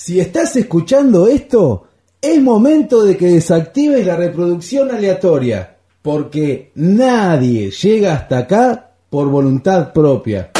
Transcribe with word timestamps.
Si 0.00 0.20
estás 0.20 0.54
escuchando 0.54 1.26
esto, 1.26 1.88
es 2.22 2.40
momento 2.40 3.02
de 3.02 3.16
que 3.16 3.26
desactives 3.26 4.06
la 4.06 4.14
reproducción 4.14 4.92
aleatoria, 4.92 5.76
porque 6.02 6.70
nadie 6.76 7.72
llega 7.72 8.14
hasta 8.14 8.38
acá 8.38 8.92
por 9.10 9.26
voluntad 9.26 9.92
propia. 9.92 10.52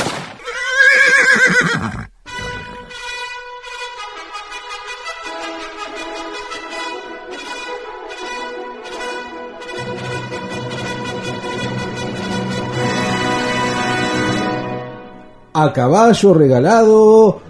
A 15.52 15.72
caballo 15.72 16.34
regalado, 16.34 17.47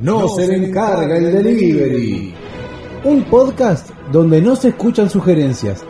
no, 0.00 0.28
se 0.28 0.46
le 0.46 0.68
encarga 0.68 1.16
el 1.16 1.32
delivery. 1.32 2.34
Un 3.04 3.22
podcast 3.24 3.90
donde 4.10 4.40
no 4.40 4.56
se 4.56 4.68
escuchan 4.68 5.10
sugerencias. 5.10 5.84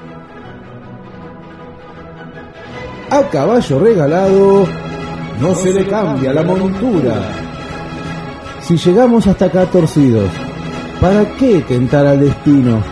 A 3.11 3.23
caballo 3.31 3.79
regalado, 3.79 4.67
no 5.41 5.55
se 5.55 5.73
le 5.73 5.87
cambia 5.87 6.33
la 6.33 6.43
montura. 6.43 7.15
Si 8.63 8.77
llegamos 8.77 9.27
hasta 9.27 9.47
acá 9.47 9.67
torcidos, 9.67 10.31
¿para 11.01 11.25
qué 11.37 11.61
tentar 11.61 12.07
al 12.07 12.21
destino? 12.21 12.83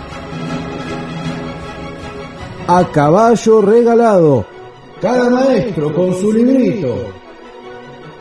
A 2.67 2.85
caballo 2.93 3.63
regalado, 3.63 4.45
cada 5.01 5.31
maestro 5.31 5.93
con 5.95 6.15
su 6.15 6.33
librito. 6.33 6.97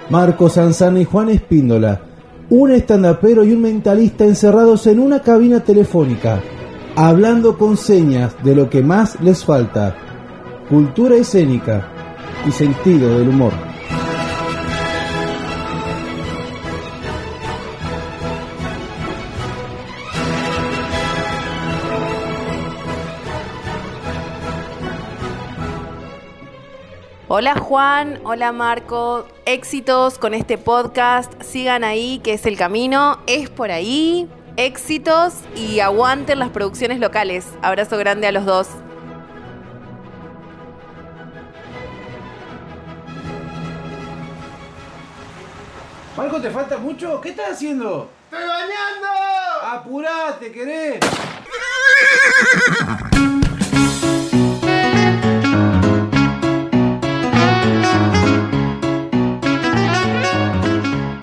Marco 0.10 0.50
Sanzana 0.50 1.02
y 1.02 1.06
Juan 1.06 1.30
Espíndola, 1.30 2.07
un 2.50 2.72
estandapero 2.72 3.44
y 3.44 3.52
un 3.52 3.62
mentalista 3.62 4.24
encerrados 4.24 4.88
en 4.88 5.00
una 5.00 5.22
cabina 5.22 5.60
telefónica, 5.60 6.42
hablando 6.96 7.58
con 7.58 7.76
señas 7.76 8.36
de 8.44 8.56
lo 8.56 8.70
que 8.70 8.82
más 8.82 9.20
les 9.22 9.44
falta, 9.44 9.96
cultura 10.70 11.16
escénica 11.16 11.90
y 12.48 12.52
sentido 12.52 13.20
del 13.20 13.30
humor. 13.30 13.67
Hola 27.40 27.54
Juan, 27.54 28.20
hola 28.24 28.52
Marco, 28.52 29.28
éxitos 29.46 30.18
con 30.18 30.34
este 30.34 30.58
podcast, 30.58 31.32
sigan 31.44 31.84
ahí 31.84 32.20
que 32.24 32.34
es 32.34 32.48
el 32.48 32.58
camino, 32.58 33.20
es 33.28 33.48
por 33.52 33.70
ahí, 33.70 34.28
éxitos 34.56 35.36
y 35.56 35.80
aguanten 35.80 36.40
las 36.40 36.50
producciones 36.50 37.00
locales. 37.00 37.46
Abrazo 37.62 37.96
grande 38.00 38.26
a 38.26 38.32
los 38.32 38.44
dos. 38.44 38.70
Marco, 46.18 46.42
¿te 46.42 46.50
falta 46.50 46.80
mucho? 46.80 47.22
¿Qué 47.22 47.30
estás 47.30 47.52
haciendo? 47.52 48.10
¡Estoy 48.32 48.48
bañando! 48.48 49.08
Apurate, 49.62 50.52
querés. 50.52 51.00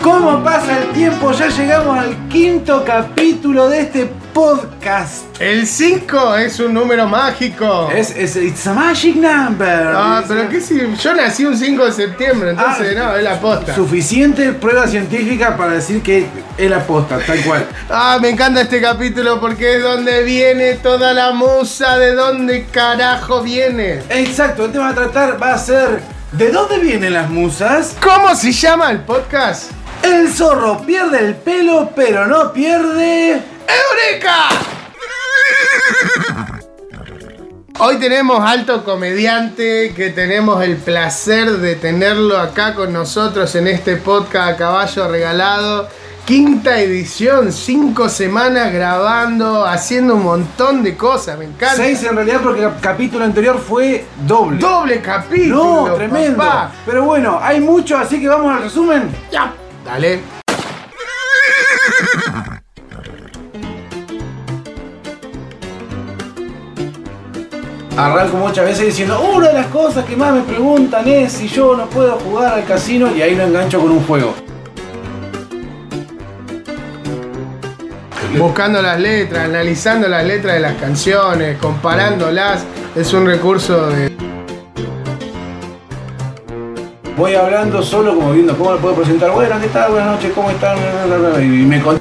¿Cómo 0.05 0.43
pasa 0.43 0.83
el 0.83 0.91
tiempo? 0.93 1.31
Ya 1.31 1.47
llegamos 1.47 1.97
al 1.97 2.27
quinto 2.27 2.85
capítulo 2.85 3.67
de 3.69 3.79
este 3.79 4.05
podcast. 4.35 5.23
El 5.41 5.65
5 5.65 6.35
es 6.35 6.59
un 6.59 6.75
número 6.75 7.07
mágico. 7.07 7.89
Es, 7.91 8.11
es 8.11 8.35
it's 8.35 8.67
a 8.67 8.73
magic 8.75 9.15
number. 9.15 9.87
Ah, 9.95 10.23
pero 10.27 10.43
a- 10.43 10.47
qué 10.47 10.61
si 10.61 10.79
yo 11.01 11.15
nací 11.15 11.43
un 11.43 11.57
5 11.57 11.85
de 11.85 11.91
septiembre, 11.91 12.51
entonces 12.51 12.95
Ah, 12.95 13.03
no, 13.03 13.15
es 13.17 13.23
la 13.23 13.39
posta. 13.39 13.73
Suficiente 13.73 14.51
prueba 14.53 14.85
científica 14.87 15.57
para 15.57 15.71
decir 15.71 16.03
que 16.03 16.27
es 16.55 16.69
la 16.69 16.85
posta, 16.85 17.17
tal 17.25 17.39
cual. 17.39 17.65
Ah, 17.89 18.19
me 18.21 18.29
encanta 18.29 18.61
este 18.61 18.79
capítulo 18.79 19.41
porque 19.41 19.77
es 19.77 19.81
donde 19.81 20.21
viene 20.21 20.75
toda 20.75 21.13
la 21.13 21.31
musa, 21.31 21.97
de 21.97 22.13
dónde 22.13 22.67
carajo 22.67 23.41
viene. 23.41 24.03
Exacto, 24.09 24.65
el 24.65 24.71
tema 24.71 24.89
a 24.89 24.93
tratar 24.93 25.41
va 25.41 25.55
a 25.55 25.57
ser 25.57 25.99
¿De 26.31 26.51
dónde 26.51 26.79
vienen 26.79 27.13
las 27.13 27.29
musas? 27.29 27.95
¿Cómo 28.03 28.35
se 28.35 28.51
llama 28.51 28.91
el 28.91 28.99
podcast? 28.99 29.71
El 30.05 30.29
zorro 30.31 30.81
pierde 30.85 31.17
el 31.17 31.35
pelo, 31.35 31.89
pero 31.95 32.27
no 32.27 32.53
pierde. 32.53 33.31
¡Eureka! 33.31 34.49
Hoy 37.79 37.97
tenemos 37.97 38.39
alto 38.39 38.83
comediante 38.83 39.93
que 39.95 40.11
tenemos 40.11 40.63
el 40.63 40.77
placer 40.77 41.53
de 41.53 41.73
tenerlo 41.75 42.37
acá 42.37 42.75
con 42.75 42.93
nosotros 42.93 43.55
en 43.55 43.67
este 43.67 43.95
podcast 43.95 44.53
a 44.53 44.57
caballo 44.57 45.07
regalado. 45.07 45.89
Quinta 46.23 46.79
edición, 46.79 47.51
cinco 47.51 48.07
semanas 48.07 48.71
grabando, 48.71 49.65
haciendo 49.65 50.15
un 50.15 50.23
montón 50.23 50.83
de 50.83 50.95
cosas, 50.95 51.37
me 51.39 51.45
encanta. 51.45 51.77
Seis 51.77 52.03
en 52.03 52.15
realidad 52.15 52.41
porque 52.43 52.63
el 52.63 52.79
capítulo 52.79 53.25
anterior 53.25 53.59
fue 53.59 54.05
doble. 54.25 54.59
Doble 54.59 55.01
capítulo. 55.01 55.87
No, 55.87 55.93
tremendo. 55.95 56.37
papá. 56.37 56.71
Pero 56.85 57.05
bueno, 57.05 57.39
hay 57.41 57.59
mucho, 57.59 57.97
así 57.97 58.21
que 58.21 58.27
vamos 58.27 58.55
al 58.55 58.63
resumen. 58.63 59.09
Ya, 59.31 59.53
dale. 59.85 60.19
Arranco 67.97 68.35
muchas 68.35 68.65
veces 68.65 68.87
diciendo, 68.87 69.21
una 69.21 69.47
de 69.47 69.53
las 69.53 69.67
cosas 69.67 70.03
que 70.03 70.17
más 70.17 70.33
me 70.33 70.41
preguntan 70.41 71.07
es 71.07 71.31
si 71.31 71.47
yo 71.47 71.77
no 71.77 71.85
puedo 71.85 72.19
jugar 72.19 72.55
al 72.55 72.65
casino 72.65 73.15
y 73.15 73.21
ahí 73.21 73.35
lo 73.35 73.43
engancho 73.43 73.79
con 73.79 73.91
un 73.91 74.03
juego. 74.03 74.33
Buscando 78.37 78.81
las 78.81 78.99
letras, 78.99 79.45
analizando 79.45 80.09
las 80.09 80.25
letras 80.25 80.55
de 80.55 80.59
las 80.59 80.75
canciones, 80.75 81.57
comparándolas, 81.57 82.65
es 82.93 83.13
un 83.13 83.27
recurso 83.27 83.87
de 83.87 84.11
Voy 87.17 87.33
hablando 87.33 87.81
solo 87.81 88.13
como 88.15 88.33
viendo 88.33 88.57
cómo 88.57 88.71
lo 88.73 88.77
puedo 88.79 88.95
presentar. 88.95 89.31
Bueno, 89.31 89.55
¿qué 89.61 89.67
tal? 89.67 89.91
Buenas 89.91 90.11
noches, 90.11 90.31
¿cómo 90.33 90.49
están? 90.49 90.77
Y 91.41 91.45
me 91.65 91.81
con- 91.81 91.99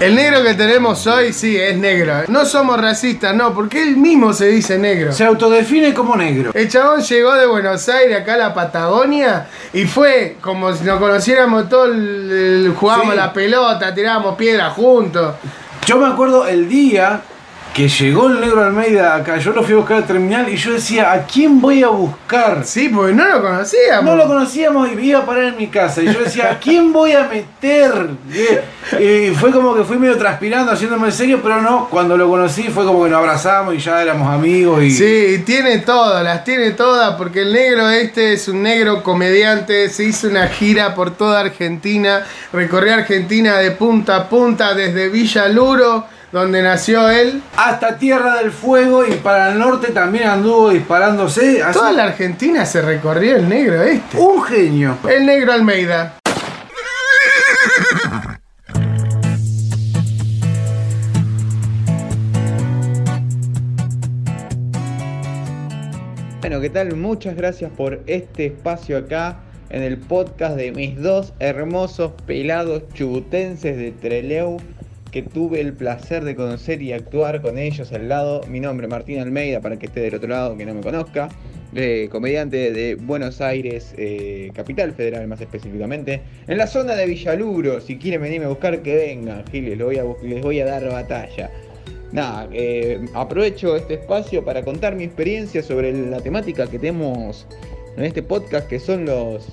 El 0.00 0.14
negro 0.14 0.42
que 0.42 0.54
tenemos 0.54 1.06
hoy, 1.06 1.34
sí, 1.34 1.58
es 1.58 1.76
negro. 1.76 2.14
No 2.28 2.46
somos 2.46 2.80
racistas, 2.80 3.34
no, 3.34 3.52
porque 3.52 3.82
él 3.82 3.98
mismo 3.98 4.32
se 4.32 4.46
dice 4.48 4.78
negro. 4.78 5.12
Se 5.12 5.24
autodefine 5.26 5.92
como 5.92 6.16
negro. 6.16 6.52
El 6.54 6.70
chabón 6.70 7.02
llegó 7.02 7.34
de 7.34 7.46
Buenos 7.46 7.86
Aires 7.90 8.18
acá 8.18 8.34
a 8.34 8.38
la 8.38 8.54
Patagonia 8.54 9.48
y 9.74 9.84
fue 9.84 10.38
como 10.40 10.72
si 10.74 10.84
nos 10.84 10.98
conociéramos 10.98 11.68
todo 11.68 11.84
el, 11.84 12.30
el- 12.66 12.74
jugábamos 12.74 13.12
Sí. 13.12 13.16
la 13.20 13.32
pelota, 13.34 13.94
tirábamos 13.94 14.36
piedras 14.36 14.72
juntos. 14.72 15.34
Yo 15.86 15.98
me 15.98 16.06
acuerdo 16.06 16.46
el 16.46 16.66
día 16.66 17.20
que 17.74 17.88
llegó 17.88 18.28
el 18.28 18.40
negro 18.40 18.64
Almeida 18.64 19.14
acá, 19.14 19.38
yo 19.38 19.52
lo 19.52 19.62
fui 19.62 19.74
a 19.74 19.76
buscar 19.78 19.98
al 19.98 20.06
terminal 20.06 20.48
y 20.48 20.56
yo 20.56 20.72
decía, 20.72 21.12
¿a 21.12 21.24
quién 21.24 21.60
voy 21.60 21.82
a 21.82 21.88
buscar? 21.88 22.64
Sí, 22.64 22.88
porque 22.88 23.12
no 23.12 23.26
lo 23.26 23.40
conocíamos. 23.40 24.04
No 24.04 24.16
lo 24.16 24.26
conocíamos 24.26 24.88
y 24.90 25.00
iba 25.00 25.20
a 25.20 25.26
parar 25.26 25.44
en 25.44 25.56
mi 25.56 25.68
casa. 25.68 26.02
Y 26.02 26.06
yo 26.06 26.20
decía, 26.20 26.52
¿a 26.52 26.58
quién 26.58 26.92
voy 26.92 27.12
a 27.12 27.28
meter? 27.28 28.10
Y, 28.98 29.02
y 29.02 29.30
fue 29.34 29.52
como 29.52 29.74
que 29.74 29.84
fui 29.84 29.98
medio 29.98 30.16
transpirando, 30.16 30.72
haciéndome 30.72 31.12
serio, 31.12 31.40
pero 31.42 31.62
no, 31.62 31.88
cuando 31.88 32.16
lo 32.16 32.28
conocí 32.28 32.64
fue 32.64 32.84
como 32.84 33.04
que 33.04 33.10
nos 33.10 33.18
abrazamos 33.18 33.74
y 33.74 33.78
ya 33.78 34.02
éramos 34.02 34.28
amigos. 34.28 34.82
Y... 34.82 34.90
Sí, 34.90 35.42
tiene 35.46 35.78
todas, 35.78 36.24
las 36.24 36.44
tiene 36.44 36.72
todas, 36.72 37.14
porque 37.14 37.42
el 37.42 37.52
negro 37.52 37.88
este 37.88 38.32
es 38.32 38.48
un 38.48 38.62
negro 38.62 39.02
comediante, 39.02 39.88
se 39.90 40.04
hizo 40.04 40.28
una 40.28 40.48
gira 40.48 40.94
por 40.94 41.12
toda 41.12 41.40
Argentina, 41.40 42.24
recorrió 42.52 42.94
Argentina 42.94 43.58
de 43.58 43.70
punta 43.70 44.16
a 44.16 44.28
punta, 44.28 44.74
desde 44.74 45.08
Villa 45.08 45.48
Luro, 45.48 46.06
donde 46.32 46.62
nació 46.62 47.08
él. 47.10 47.42
Hasta 47.56 47.96
Tierra 47.98 48.36
del 48.36 48.50
Fuego 48.52 49.04
y 49.04 49.12
para 49.14 49.50
el 49.52 49.58
norte 49.58 49.92
también 49.92 50.28
anduvo 50.28 50.70
disparándose. 50.70 51.62
así- 51.62 51.72
Toda 51.78 51.92
la 51.92 52.04
Argentina 52.04 52.64
se 52.64 52.82
recorrió 52.82 53.36
el 53.36 53.48
negro 53.48 53.82
este. 53.82 54.18
Un 54.18 54.42
genio. 54.42 54.96
El 55.08 55.26
negro 55.26 55.52
Almeida. 55.52 56.14
Bueno, 66.40 66.60
¿qué 66.60 66.70
tal? 66.70 66.96
Muchas 66.96 67.36
gracias 67.36 67.70
por 67.76 68.00
este 68.06 68.46
espacio 68.46 68.96
acá 68.98 69.40
en 69.68 69.82
el 69.82 69.98
podcast 69.98 70.56
de 70.56 70.72
mis 70.72 71.00
dos 71.00 71.32
hermosos 71.38 72.12
pelados 72.26 72.82
chubutenses 72.94 73.76
de 73.76 73.92
Treleu 73.92 74.56
que 75.10 75.22
tuve 75.22 75.60
el 75.60 75.72
placer 75.72 76.24
de 76.24 76.34
conocer 76.34 76.82
y 76.82 76.92
actuar 76.92 77.42
con 77.42 77.58
ellos 77.58 77.92
al 77.92 78.08
lado. 78.08 78.42
Mi 78.48 78.60
nombre 78.60 78.86
es 78.86 78.90
Martín 78.90 79.18
Almeida, 79.20 79.60
para 79.60 79.78
que 79.78 79.86
esté 79.86 80.00
del 80.00 80.14
otro 80.14 80.28
lado, 80.28 80.56
que 80.56 80.64
no 80.64 80.74
me 80.74 80.80
conozca. 80.80 81.28
Eh, 81.74 82.08
comediante 82.10 82.72
de 82.72 82.96
Buenos 82.96 83.40
Aires, 83.40 83.94
eh, 83.96 84.50
capital 84.54 84.92
federal 84.92 85.26
más 85.28 85.40
específicamente, 85.40 86.20
en 86.48 86.58
la 86.58 86.66
zona 86.66 86.94
de 86.94 87.06
Villaluro. 87.06 87.80
Si 87.80 87.96
quieren 87.96 88.22
venirme 88.22 88.46
a 88.46 88.48
buscar, 88.48 88.82
que 88.82 88.96
vengan, 88.96 89.44
Giles, 89.50 89.78
les 89.78 89.86
voy 89.86 89.98
a, 89.98 90.04
les 90.22 90.42
voy 90.42 90.60
a 90.60 90.66
dar 90.66 90.88
batalla. 90.88 91.50
Nada, 92.12 92.48
eh, 92.52 93.04
aprovecho 93.14 93.76
este 93.76 93.94
espacio 93.94 94.44
para 94.44 94.64
contar 94.64 94.96
mi 94.96 95.04
experiencia 95.04 95.62
sobre 95.62 95.92
la 95.92 96.20
temática 96.20 96.66
que 96.68 96.78
tenemos 96.78 97.46
en 97.96 98.04
este 98.04 98.22
podcast, 98.22 98.68
que 98.68 98.80
son 98.80 99.04
los 99.04 99.48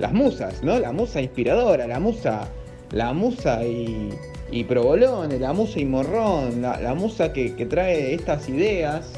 las 0.00 0.12
musas, 0.12 0.62
¿no? 0.64 0.78
La 0.78 0.92
musa 0.92 1.20
inspiradora, 1.20 1.86
la 1.86 2.00
musa, 2.00 2.48
la 2.90 3.12
musa 3.12 3.62
y, 3.64 4.10
y 4.52 4.64
provolone, 4.64 5.38
la 5.38 5.52
musa 5.52 5.78
y 5.80 5.84
morrón, 5.84 6.62
la, 6.62 6.94
musa 6.94 7.32
que, 7.32 7.50
trae 7.68 8.14
estas 8.14 8.48
ideas 8.48 9.12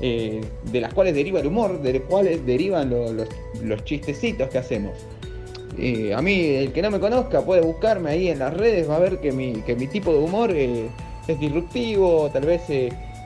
eh, 0.00 0.40
de 0.70 0.80
las 0.80 0.92
cuales 0.92 1.14
deriva 1.14 1.40
el 1.40 1.46
humor, 1.46 1.80
de 1.80 1.94
las 1.94 2.02
cuales 2.02 2.44
derivan 2.44 2.90
los, 2.90 3.84
chistecitos 3.84 4.48
que 4.48 4.58
hacemos. 4.58 4.92
Eh, 5.78 6.12
a 6.14 6.20
mí, 6.20 6.40
el 6.40 6.72
que 6.72 6.82
no 6.82 6.90
me 6.90 7.00
conozca 7.00 7.42
puede 7.42 7.62
buscarme 7.62 8.10
ahí 8.10 8.28
en 8.28 8.40
las 8.40 8.54
redes, 8.54 8.88
va 8.88 8.96
a 8.96 8.98
ver 8.98 9.20
que 9.20 9.32
mi, 9.32 9.52
que 9.62 9.74
mi 9.76 9.86
tipo 9.86 10.12
de 10.12 10.18
humor 10.18 10.50
eh, 10.52 10.88
es 11.28 11.38
disruptivo, 11.38 12.28
tal 12.32 12.44
vez 12.44 12.62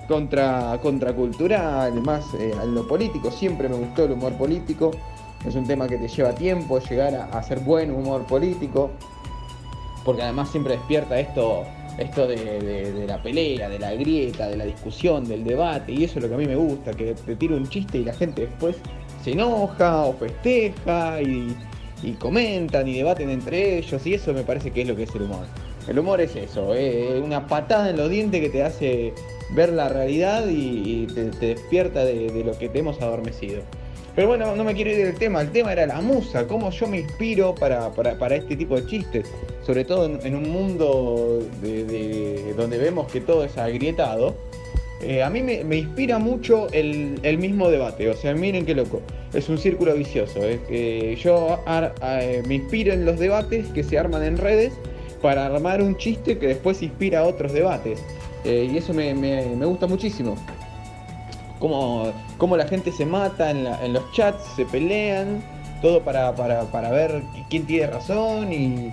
contra, 0.06 0.78
contracultural, 0.82 1.94
más 2.02 2.24
a 2.60 2.64
lo 2.64 2.86
político, 2.86 3.30
siempre 3.30 3.68
me 3.68 3.76
gustó 3.76 4.04
el 4.04 4.12
humor 4.12 4.34
político. 4.34 4.90
Es 5.46 5.54
un 5.54 5.66
tema 5.66 5.86
que 5.86 5.96
te 5.96 6.08
lleva 6.08 6.34
tiempo 6.34 6.80
llegar 6.80 7.14
a 7.14 7.38
hacer 7.38 7.60
buen 7.60 7.92
humor 7.92 8.26
político 8.26 8.90
porque 10.06 10.22
además 10.22 10.48
siempre 10.48 10.74
despierta 10.74 11.18
esto, 11.18 11.64
esto 11.98 12.28
de, 12.28 13.04
la 13.08 13.20
pelea, 13.20 13.68
de 13.68 13.80
la 13.80 13.92
grieta, 13.92 14.48
de 14.48 14.56
la 14.56 14.64
discusión, 14.64 15.26
del 15.26 15.42
debate, 15.42 15.92
y 15.92 16.04
eso 16.04 16.20
es 16.20 16.22
lo 16.22 16.28
que 16.28 16.34
a 16.36 16.38
mí 16.38 16.46
me 16.46 16.54
gusta, 16.54 16.92
que 16.92 17.14
te 17.14 17.34
tiro 17.34 17.56
un 17.56 17.68
chiste 17.68 17.98
y 17.98 18.04
la 18.04 18.14
gente 18.14 18.42
después 18.42 18.76
se 19.24 19.32
enoja 19.32 20.02
o 20.02 20.14
festeja 20.14 21.20
y, 21.20 21.54
comentan 22.20 22.86
y 22.86 22.98
debaten 22.98 23.30
entre 23.30 23.78
ellos, 23.78 24.06
y 24.06 24.14
eso 24.14 24.32
me 24.32 24.44
parece 24.44 24.70
que 24.70 24.82
es 24.82 24.88
lo 24.88 24.94
que 24.94 25.02
es 25.02 25.14
el 25.16 25.22
humor. 25.22 25.44
El 25.88 25.98
humor 25.98 26.20
es 26.20 26.36
eso, 26.36 26.72
es 26.72 27.20
una 27.20 27.48
patada 27.48 27.90
en 27.90 27.96
los 27.96 28.08
dientes 28.08 28.40
que 28.40 28.48
te 28.48 28.62
hace 28.62 29.12
ver 29.50 29.72
la 29.72 29.88
realidad 29.88 30.46
y, 30.48 31.06
te, 31.06 31.30
despierta 31.30 32.04
de, 32.04 32.30
de 32.30 32.44
lo 32.44 32.56
que 32.56 32.68
te 32.68 32.78
hemos 32.78 33.02
adormecido. 33.02 33.62
Pero 34.16 34.28
bueno, 34.28 34.56
no 34.56 34.64
me 34.64 34.74
quiero 34.74 34.90
ir 34.90 34.96
del 34.96 35.14
tema. 35.14 35.42
El 35.42 35.52
tema 35.52 35.72
era 35.72 35.86
la 35.86 36.00
musa, 36.00 36.46
cómo 36.46 36.70
yo 36.70 36.86
me 36.86 37.00
inspiro 37.00 37.54
para, 37.54 37.90
este 38.34 38.56
tipo 38.56 38.74
de 38.76 38.86
chistes. 38.86 39.28
Sobre 39.64 39.84
todo 39.84 40.06
en, 40.06 40.34
un 40.34 40.50
mundo 40.50 41.42
de, 41.60 42.54
donde 42.56 42.78
vemos 42.78 43.12
que 43.12 43.20
todo 43.20 43.44
es 43.44 43.58
agrietado. 43.58 44.34
Eh, 45.02 45.22
a 45.22 45.28
mí 45.28 45.42
me, 45.42 45.76
inspira 45.76 46.18
mucho 46.18 46.66
el, 46.72 47.20
mismo 47.38 47.68
debate. 47.68 48.08
O 48.08 48.16
sea, 48.16 48.32
miren 48.32 48.64
qué 48.64 48.74
loco. 48.74 49.02
Es 49.34 49.50
un 49.50 49.58
círculo 49.58 49.94
vicioso. 49.94 50.42
Es 50.42 51.20
yo 51.20 51.60
me 52.48 52.54
inspiro 52.54 52.94
en 52.94 53.04
los 53.04 53.18
debates 53.18 53.66
que 53.68 53.84
se 53.84 53.98
arman 53.98 54.22
en 54.22 54.38
redes 54.38 54.72
para 55.20 55.44
armar 55.44 55.82
un 55.82 55.94
chiste 55.98 56.38
que 56.38 56.48
después 56.48 56.82
inspira 56.82 57.20
a 57.20 57.24
otros 57.24 57.52
debates. 57.52 58.02
Eh, 58.44 58.70
y 58.72 58.78
eso 58.78 58.94
me 58.94 59.66
gusta 59.66 59.86
muchísimo 59.86 60.36
cómo, 61.58 62.12
la 62.56 62.66
gente 62.66 62.92
se 62.92 63.06
mata 63.06 63.50
en, 63.50 63.92
los 63.92 64.12
chats, 64.12 64.42
se 64.56 64.64
pelean, 64.64 65.42
todo 65.82 66.02
para, 66.02 66.30
ver 66.90 67.22
quién 67.50 67.66
tiene 67.66 67.86
razón 67.88 68.52
y, 68.52 68.92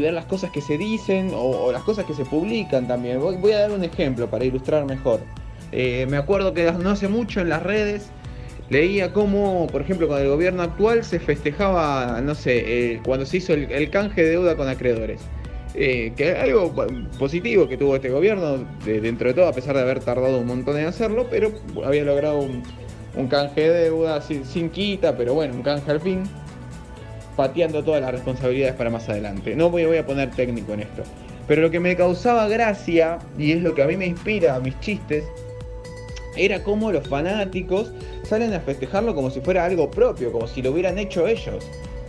ver 0.00 0.14
las 0.14 0.26
cosas 0.26 0.50
que 0.50 0.60
se 0.60 0.78
dicen 0.78 1.32
o, 1.34 1.72
las 1.72 1.82
cosas 1.82 2.04
que 2.04 2.14
se 2.14 2.24
publican 2.24 2.86
también. 2.86 3.20
Voy, 3.20 3.52
a 3.52 3.60
dar 3.60 3.72
un 3.72 3.84
ejemplo 3.84 4.28
para 4.28 4.44
ilustrar 4.44 4.84
mejor. 4.84 5.20
Eh, 5.72 6.06
me 6.08 6.16
acuerdo 6.16 6.54
que 6.54 6.70
no 6.70 6.90
hace 6.90 7.08
mucho 7.08 7.40
en 7.40 7.48
las 7.48 7.62
redes 7.62 8.10
leía 8.70 9.12
cómo, 9.12 9.66
por 9.66 9.82
ejemplo, 9.82 10.08
con 10.08 10.20
el 10.20 10.28
gobierno 10.28 10.62
actual 10.62 11.04
se 11.04 11.20
festejaba, 11.20 12.20
no 12.22 12.34
sé, 12.34 13.00
cuando 13.04 13.26
se 13.26 13.38
hizo 13.38 13.52
el 13.52 13.90
canje 13.90 14.22
de 14.22 14.30
deuda 14.30 14.56
con 14.56 14.68
acreedores. 14.68 15.20
Eh, 15.76 16.12
que 16.16 16.30
algo 16.30 16.72
positivo 17.18 17.66
que 17.66 17.76
tuvo 17.76 17.96
este 17.96 18.08
gobierno, 18.08 18.64
dentro 18.84 19.28
de 19.28 19.34
todo, 19.34 19.48
a 19.48 19.52
pesar 19.52 19.74
de 19.74 19.82
haber 19.82 19.98
tardado 19.98 20.38
un 20.38 20.46
montón 20.46 20.78
en 20.78 20.86
hacerlo, 20.86 21.26
pero 21.28 21.50
había 21.84 22.04
logrado 22.04 22.38
un, 22.38 22.62
canje 23.28 23.68
de 23.68 23.84
deuda 23.84 24.20
sin, 24.22 24.70
quita, 24.70 25.16
pero 25.16 25.34
bueno, 25.34 25.54
un 25.54 25.62
canje 25.62 25.90
al 25.90 26.00
fin, 26.00 26.22
pateando 27.36 27.82
todas 27.82 28.00
las 28.00 28.12
responsabilidades 28.12 28.76
para 28.76 28.90
más 28.90 29.08
adelante. 29.08 29.56
No 29.56 29.68
voy, 29.68 29.84
voy 29.84 29.96
a 29.96 30.06
poner 30.06 30.30
técnico 30.30 30.72
en 30.74 30.80
esto. 30.80 31.02
Pero 31.48 31.62
lo 31.62 31.70
que 31.72 31.80
me 31.80 31.96
causaba 31.96 32.46
gracia, 32.46 33.18
y 33.36 33.50
es 33.50 33.60
lo 33.60 33.74
que 33.74 33.82
a 33.82 33.86
mí 33.86 33.96
me 33.96 34.06
inspira 34.06 34.54
a 34.54 34.60
mis 34.60 34.78
chistes, 34.78 35.24
era 36.36 36.62
cómo 36.62 36.92
los 36.92 37.06
fanáticos 37.06 37.92
salen 38.22 38.52
a 38.54 38.60
festejarlo 38.60 39.14
como 39.14 39.30
si 39.30 39.40
fuera 39.40 39.64
algo 39.64 39.90
propio, 39.90 40.30
como 40.30 40.46
si 40.46 40.62
lo 40.62 40.70
hubieran 40.70 40.98
hecho 40.98 41.26
ellos. 41.26 41.64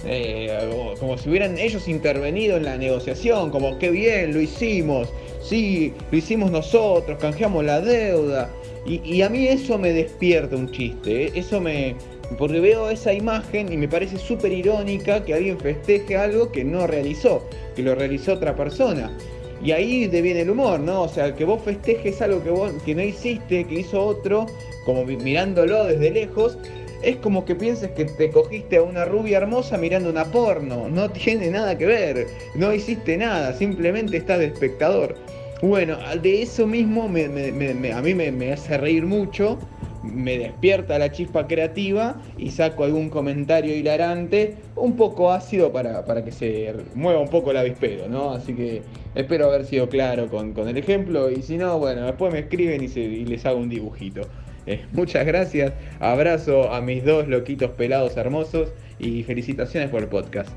Eh, 0.07 0.95
como 0.99 1.17
si 1.17 1.29
hubieran 1.29 1.57
ellos 1.57 1.87
intervenido 1.87 2.57
en 2.57 2.65
la 2.65 2.77
negociación, 2.77 3.49
como 3.49 3.77
qué 3.79 3.89
bien, 3.89 4.33
lo 4.33 4.41
hicimos, 4.41 5.09
sí, 5.41 5.93
lo 6.11 6.17
hicimos 6.17 6.51
nosotros, 6.51 7.17
canjeamos 7.19 7.65
la 7.65 7.81
deuda. 7.81 8.49
Y, 8.85 9.23
a 9.23 9.29
mí 9.29 9.47
eso 9.47 9.79
me 9.79 9.91
despierta 9.91 10.55
un 10.55 10.71
chiste, 10.71 11.25
eh, 11.25 11.31
eso 11.33 11.59
me... 11.59 11.95
Porque 12.37 12.59
veo 12.59 12.89
esa 12.89 13.13
imagen 13.13 13.71
y 13.71 13.77
me 13.77 13.87
parece 13.87 14.17
súper 14.17 14.51
irónica 14.51 15.23
que 15.23 15.33
alguien 15.33 15.59
festeje 15.59 16.17
algo 16.17 16.51
que 16.51 16.63
no 16.63 16.87
realizó, 16.87 17.47
que 17.75 17.83
lo 17.83 17.93
realizó 17.93 18.33
otra 18.33 18.55
persona. 18.55 19.15
Y 19.63 19.71
ahí 19.71 20.07
te 20.07 20.21
viene 20.21 20.41
el 20.41 20.49
humor, 20.49 20.79
¿no? 20.79 21.03
O 21.03 21.07
sea, 21.07 21.35
que 21.35 21.45
vos 21.45 21.61
festejes 21.63 22.21
algo 22.21 22.43
que, 22.43 22.49
vos, 22.49 22.71
que 22.83 22.95
no 22.95 23.03
hiciste, 23.03 23.65
que 23.65 23.79
hizo 23.79 24.03
otro, 24.03 24.47
como 24.85 25.05
mirándolo 25.05 25.85
desde 25.85 26.11
lejos, 26.11 26.57
es 27.01 27.17
como 27.17 27.45
que 27.45 27.55
pienses 27.55 27.91
que 27.91 28.05
te 28.05 28.29
cogiste 28.29 28.77
a 28.77 28.81
una 28.81 29.05
rubia 29.05 29.37
hermosa 29.37 29.77
mirando 29.77 30.09
una 30.09 30.25
porno. 30.25 30.89
No 30.89 31.09
tiene 31.11 31.49
nada 31.49 31.77
que 31.77 31.85
ver. 31.85 32.27
No 32.55 32.73
hiciste 32.73 33.17
nada. 33.17 33.53
Simplemente 33.53 34.17
estás 34.17 34.39
de 34.39 34.45
espectador. 34.45 35.15
Bueno, 35.61 35.97
de 36.21 36.41
eso 36.41 36.67
mismo 36.67 37.03
a 37.03 37.07
mí 37.07 38.13
me, 38.13 38.51
hace 38.51 38.77
reír 38.77 39.05
mucho. 39.05 39.57
Me 40.03 40.37
despierta 40.37 40.99
la 40.99 41.11
chispa 41.11 41.47
creativa 41.47 42.21
y 42.37 42.51
saco 42.51 42.83
algún 42.83 43.09
comentario 43.09 43.75
hilarante, 43.75 44.55
un 44.75 44.95
poco 44.95 45.31
ácido 45.31 45.71
para, 45.71 46.03
que 46.23 46.31
se 46.31 46.75
mueva 46.93 47.21
un 47.21 47.29
poco 47.29 47.49
el 47.49 47.57
avispero, 47.57 48.07
¿no? 48.07 48.31
Así 48.31 48.53
que 48.53 48.83
espero 49.15 49.47
haber 49.47 49.65
sido 49.65 49.89
claro 49.89 50.27
con, 50.27 50.55
el 50.67 50.77
ejemplo 50.77 51.31
y 51.31 51.41
si 51.41 51.57
no, 51.57 51.79
bueno, 51.79 52.05
después 52.05 52.31
me 52.31 52.39
escriben 52.39 52.83
y, 52.83 52.99
y 52.99 53.25
les 53.25 53.43
hago 53.47 53.57
un 53.57 53.69
dibujito. 53.69 54.21
Eh, 54.67 54.85
muchas 54.93 55.25
gracias, 55.25 55.73
abrazo 55.99 56.73
a 56.73 56.81
mis 56.81 57.05
dos 57.05 57.27
loquitos 57.27 57.71
pelados 57.71 58.17
hermosos 58.17 58.69
y 58.97 59.23
felicitaciones 59.23 59.89
por 59.89 60.01
el 60.01 60.07
podcast. 60.07 60.49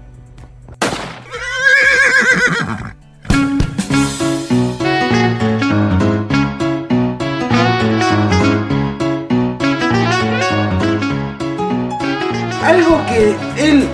Algo 12.65 13.01
que 13.07 13.35
él 13.59 13.85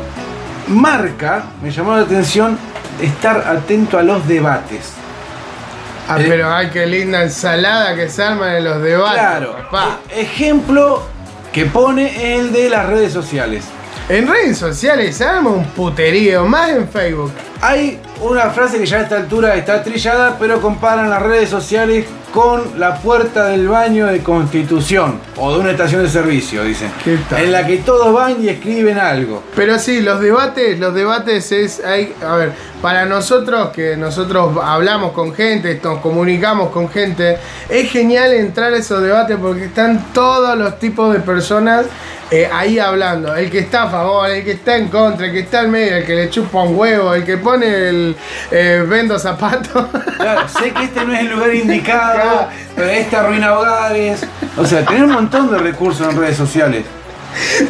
marca, 0.68 1.44
me 1.62 1.70
llamó 1.70 1.96
la 1.96 2.02
atención, 2.02 2.58
estar 3.00 3.38
atento 3.48 3.98
a 3.98 4.02
los 4.02 4.26
debates. 4.28 5.03
Ah, 6.08 6.16
eh, 6.20 6.26
pero 6.28 6.52
ay, 6.52 6.70
qué 6.70 6.86
linda 6.86 7.22
ensalada 7.22 7.94
que 7.94 8.08
se 8.08 8.22
arma 8.22 8.58
en 8.58 8.64
los 8.64 8.82
debates. 8.82 9.20
Claro. 9.20 9.56
E- 10.10 10.20
ejemplo 10.22 11.02
que 11.52 11.66
pone 11.66 12.36
el 12.36 12.52
de 12.52 12.68
las 12.68 12.86
redes 12.86 13.12
sociales. 13.12 13.64
En 14.08 14.28
redes 14.28 14.58
sociales 14.58 15.16
se 15.16 15.24
arma 15.24 15.50
un 15.50 15.64
puterío, 15.68 16.44
más 16.44 16.70
en 16.70 16.86
Facebook. 16.88 17.32
Hay 17.62 17.98
una 18.20 18.50
frase 18.50 18.78
que 18.78 18.84
ya 18.84 18.98
a 18.98 19.02
esta 19.02 19.16
altura 19.16 19.54
está 19.54 19.82
trillada, 19.82 20.36
pero 20.38 20.60
comparan 20.60 21.08
las 21.08 21.22
redes 21.22 21.48
sociales 21.48 22.04
con 22.34 22.80
la 22.80 22.96
puerta 22.96 23.46
del 23.46 23.68
baño 23.68 24.06
de 24.08 24.20
Constitución 24.20 25.20
o 25.36 25.52
de 25.52 25.60
una 25.60 25.70
estación 25.70 26.02
de 26.02 26.08
servicio, 26.08 26.64
dicen. 26.64 26.90
En 27.06 27.52
la 27.52 27.64
que 27.64 27.76
todos 27.76 28.12
van 28.12 28.42
y 28.42 28.48
escriben 28.48 28.98
algo. 28.98 29.44
Pero 29.54 29.78
sí, 29.78 30.00
los 30.00 30.18
debates, 30.18 30.80
los 30.80 30.92
debates 30.92 31.52
es, 31.52 31.78
hay, 31.84 32.12
a 32.26 32.34
ver, 32.34 32.52
para 32.82 33.06
nosotros 33.06 33.68
que 33.68 33.96
nosotros 33.96 34.58
hablamos 34.60 35.12
con 35.12 35.32
gente, 35.32 35.80
nos 35.80 36.00
comunicamos 36.00 36.70
con 36.70 36.88
gente, 36.88 37.38
es 37.68 37.88
genial 37.92 38.32
entrar 38.32 38.74
a 38.74 38.78
esos 38.78 39.00
debates 39.00 39.36
porque 39.40 39.66
están 39.66 40.04
todos 40.12 40.58
los 40.58 40.80
tipos 40.80 41.12
de 41.12 41.20
personas 41.20 41.86
eh, 42.30 42.48
ahí 42.52 42.78
hablando. 42.78 43.34
El 43.34 43.50
que 43.50 43.60
está 43.60 43.84
a 43.84 43.90
favor, 43.90 44.30
el 44.30 44.44
que 44.44 44.52
está 44.52 44.76
en 44.76 44.88
contra, 44.88 45.26
el 45.26 45.32
que 45.32 45.40
está 45.40 45.60
al 45.60 45.68
medio, 45.68 45.96
el 45.96 46.04
que 46.04 46.14
le 46.14 46.30
chupa 46.30 46.62
un 46.62 46.76
huevo, 46.76 47.14
el 47.14 47.24
que 47.24 47.36
pone 47.36 47.66
el 47.66 48.16
eh, 48.50 48.84
vendo 48.88 49.18
zapatos. 49.18 49.86
Claro, 50.14 50.48
sé 50.48 50.70
que 50.70 50.84
este 50.84 51.04
no 51.04 51.12
es 51.12 51.20
el 51.20 51.30
lugar 51.30 51.54
indicado, 51.54 52.48
pero 52.74 52.88
esta 52.88 53.20
arruina 53.20 53.58
hogares. 53.58 54.24
O 54.56 54.64
sea, 54.64 54.84
tenés 54.84 55.02
un 55.02 55.12
montón 55.12 55.50
de 55.50 55.58
recursos 55.58 56.08
en 56.08 56.18
redes 56.18 56.36
sociales. 56.36 56.84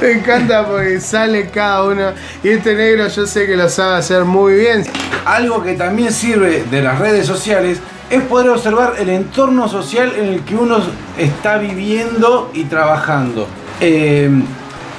Me 0.00 0.12
encanta 0.12 0.66
porque 0.66 1.00
sale 1.00 1.48
cada 1.48 1.84
uno. 1.84 2.12
Y 2.42 2.50
este 2.50 2.74
negro 2.74 3.08
yo 3.08 3.26
sé 3.26 3.46
que 3.46 3.56
lo 3.56 3.68
sabe 3.68 3.96
hacer 3.96 4.24
muy 4.24 4.54
bien. 4.54 4.84
Algo 5.24 5.62
que 5.62 5.74
también 5.74 6.12
sirve 6.12 6.64
de 6.70 6.82
las 6.82 6.98
redes 6.98 7.26
sociales 7.26 7.80
es 8.10 8.22
poder 8.22 8.50
observar 8.50 8.94
el 8.98 9.08
entorno 9.08 9.68
social 9.68 10.12
en 10.16 10.26
el 10.26 10.44
que 10.44 10.54
uno 10.54 10.78
está 11.18 11.58
viviendo 11.58 12.50
y 12.52 12.64
trabajando. 12.64 13.48
Eh, 13.86 14.30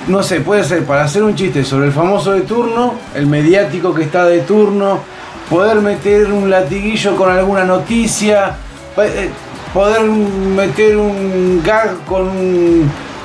no 0.08 0.22
sé, 0.22 0.42
puede 0.42 0.64
ser 0.64 0.84
para 0.84 1.06
hacer 1.06 1.24
un 1.24 1.34
chiste 1.34 1.64
sobre 1.64 1.88
el 1.88 1.92
famoso 1.92 2.34
de 2.34 2.42
turno, 2.42 2.94
el 3.16 3.26
mediático 3.26 3.96
que 3.96 4.04
está 4.04 4.26
de 4.26 4.42
turno, 4.42 5.00
poder 5.50 5.78
meter 5.78 6.32
un 6.32 6.52
latiguillo 6.52 7.16
con 7.16 7.32
alguna 7.32 7.64
noticia, 7.64 8.56
eh, 8.98 9.30
poder 9.74 10.04
meter 10.04 10.98
un 10.98 11.64
gag 11.66 12.06
con 12.06 12.30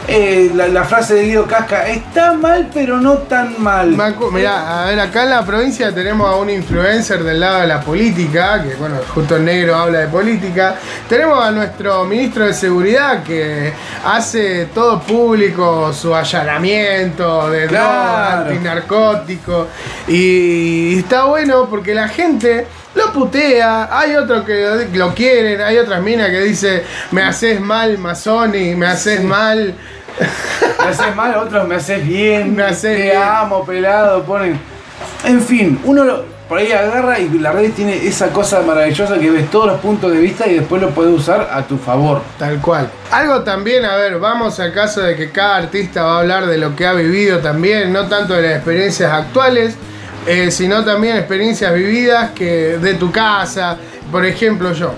eh, 0.09 0.50
la, 0.54 0.85
frase 0.85 1.14
de 1.14 1.25
Guido 1.25 1.47
Casca 1.47 1.87
está 1.88 2.33
mal, 2.33 2.69
pero 2.73 3.00
no 3.00 3.19
tan 3.19 3.62
mal. 3.62 3.97
Mirá, 4.33 4.83
a 4.83 4.87
ver, 4.87 4.99
acá 4.99 5.25
en 5.25 5.30
la 5.30 5.45
provincia 5.45 5.95
tenemos 5.95 6.28
a 6.28 6.37
un 6.37 6.50
influencer 6.50 7.23
del 7.23 7.40
lado 7.40 7.61
de 7.61 7.66
la 7.66 7.80
política, 7.80 8.62
que 8.62 8.75
bueno, 8.75 8.97
justo 9.14 9.37
el 9.37 9.45
negro 9.45 9.76
habla 9.76 10.00
de 10.00 10.09
política. 10.09 10.76
Tenemos 11.09 11.42
a 11.45 11.50
nuestro 11.50 12.04
ministro 12.04 12.47
de 12.47 12.54
Seguridad 12.54 13.23
que 13.23 13.73
hace 14.04 14.66
todo 14.75 15.00
público 15.00 15.92
su 15.92 16.14
allanamiento 16.14 17.49
de 17.50 17.69
drogas, 17.69 18.47
antinarcótico. 18.47 19.69
Y 20.09 20.99
está 20.99 21.25
bueno 21.25 21.66
porque 21.69 21.95
la 21.95 22.09
gente 22.09 22.66
lo 22.94 23.12
putea, 23.12 23.88
hay 23.97 24.16
otros 24.16 24.44
que 24.44 24.88
lo 24.94 25.14
quieren, 25.14 25.61
hay 25.61 25.78
otras 25.78 26.02
minas 26.02 26.28
que 26.30 26.40
dice 26.40 26.85
me 27.12 27.23
haces 27.23 27.61
mal 27.61 27.99
Masoni, 27.99 28.75
me 28.75 28.87
haces 28.87 29.23
mal 29.23 29.75
me 30.78 30.88
haces 30.88 31.14
mal, 31.14 31.35
otros 31.37 31.66
me 31.68 31.76
haces 31.76 32.06
bien, 32.06 32.54
me 32.54 32.64
haces 32.64 32.97
te 32.97 33.16
amo, 33.16 33.64
pelado, 33.64 34.23
ponen. 34.25 34.59
En 35.25 35.40
fin, 35.40 35.80
uno 35.85 36.04
por 36.49 36.59
ahí 36.59 36.73
agarra 36.73 37.18
y 37.20 37.28
la 37.38 37.52
red 37.52 37.70
tiene 37.73 38.06
esa 38.06 38.32
cosa 38.32 38.61
maravillosa 38.62 39.18
que 39.18 39.30
ves 39.30 39.49
todos 39.50 39.66
los 39.66 39.80
puntos 39.80 40.11
de 40.11 40.18
vista 40.18 40.49
y 40.49 40.54
después 40.54 40.82
lo 40.82 40.90
puedes 40.90 41.16
usar 41.16 41.49
a 41.52 41.62
tu 41.62 41.78
favor. 41.78 42.23
Tal 42.38 42.61
cual. 42.61 42.90
Algo 43.12 43.42
también, 43.42 43.85
a 43.85 43.94
ver, 43.94 44.18
vamos 44.18 44.59
al 44.59 44.73
caso 44.73 45.00
de 45.00 45.14
que 45.14 45.30
cada 45.30 45.59
artista 45.59 46.02
va 46.02 46.16
a 46.16 46.20
hablar 46.20 46.47
de 46.47 46.59
lo 46.59 46.75
que 46.75 46.87
ha 46.87 46.92
vivido 46.92 47.38
también, 47.38 47.92
no 47.92 48.09
tanto 48.09 48.35
de 48.35 48.42
las 48.42 48.56
experiencias 48.56 49.12
actuales, 49.12 49.76
eh, 50.27 50.50
sino 50.50 50.85
también 50.85 51.17
experiencias 51.17 51.75
vividas 51.75 52.31
que 52.31 52.79
de 52.79 52.95
tu 52.95 53.11
casa. 53.11 53.77
Por 54.11 54.27
ejemplo, 54.27 54.73
yo, 54.73 54.93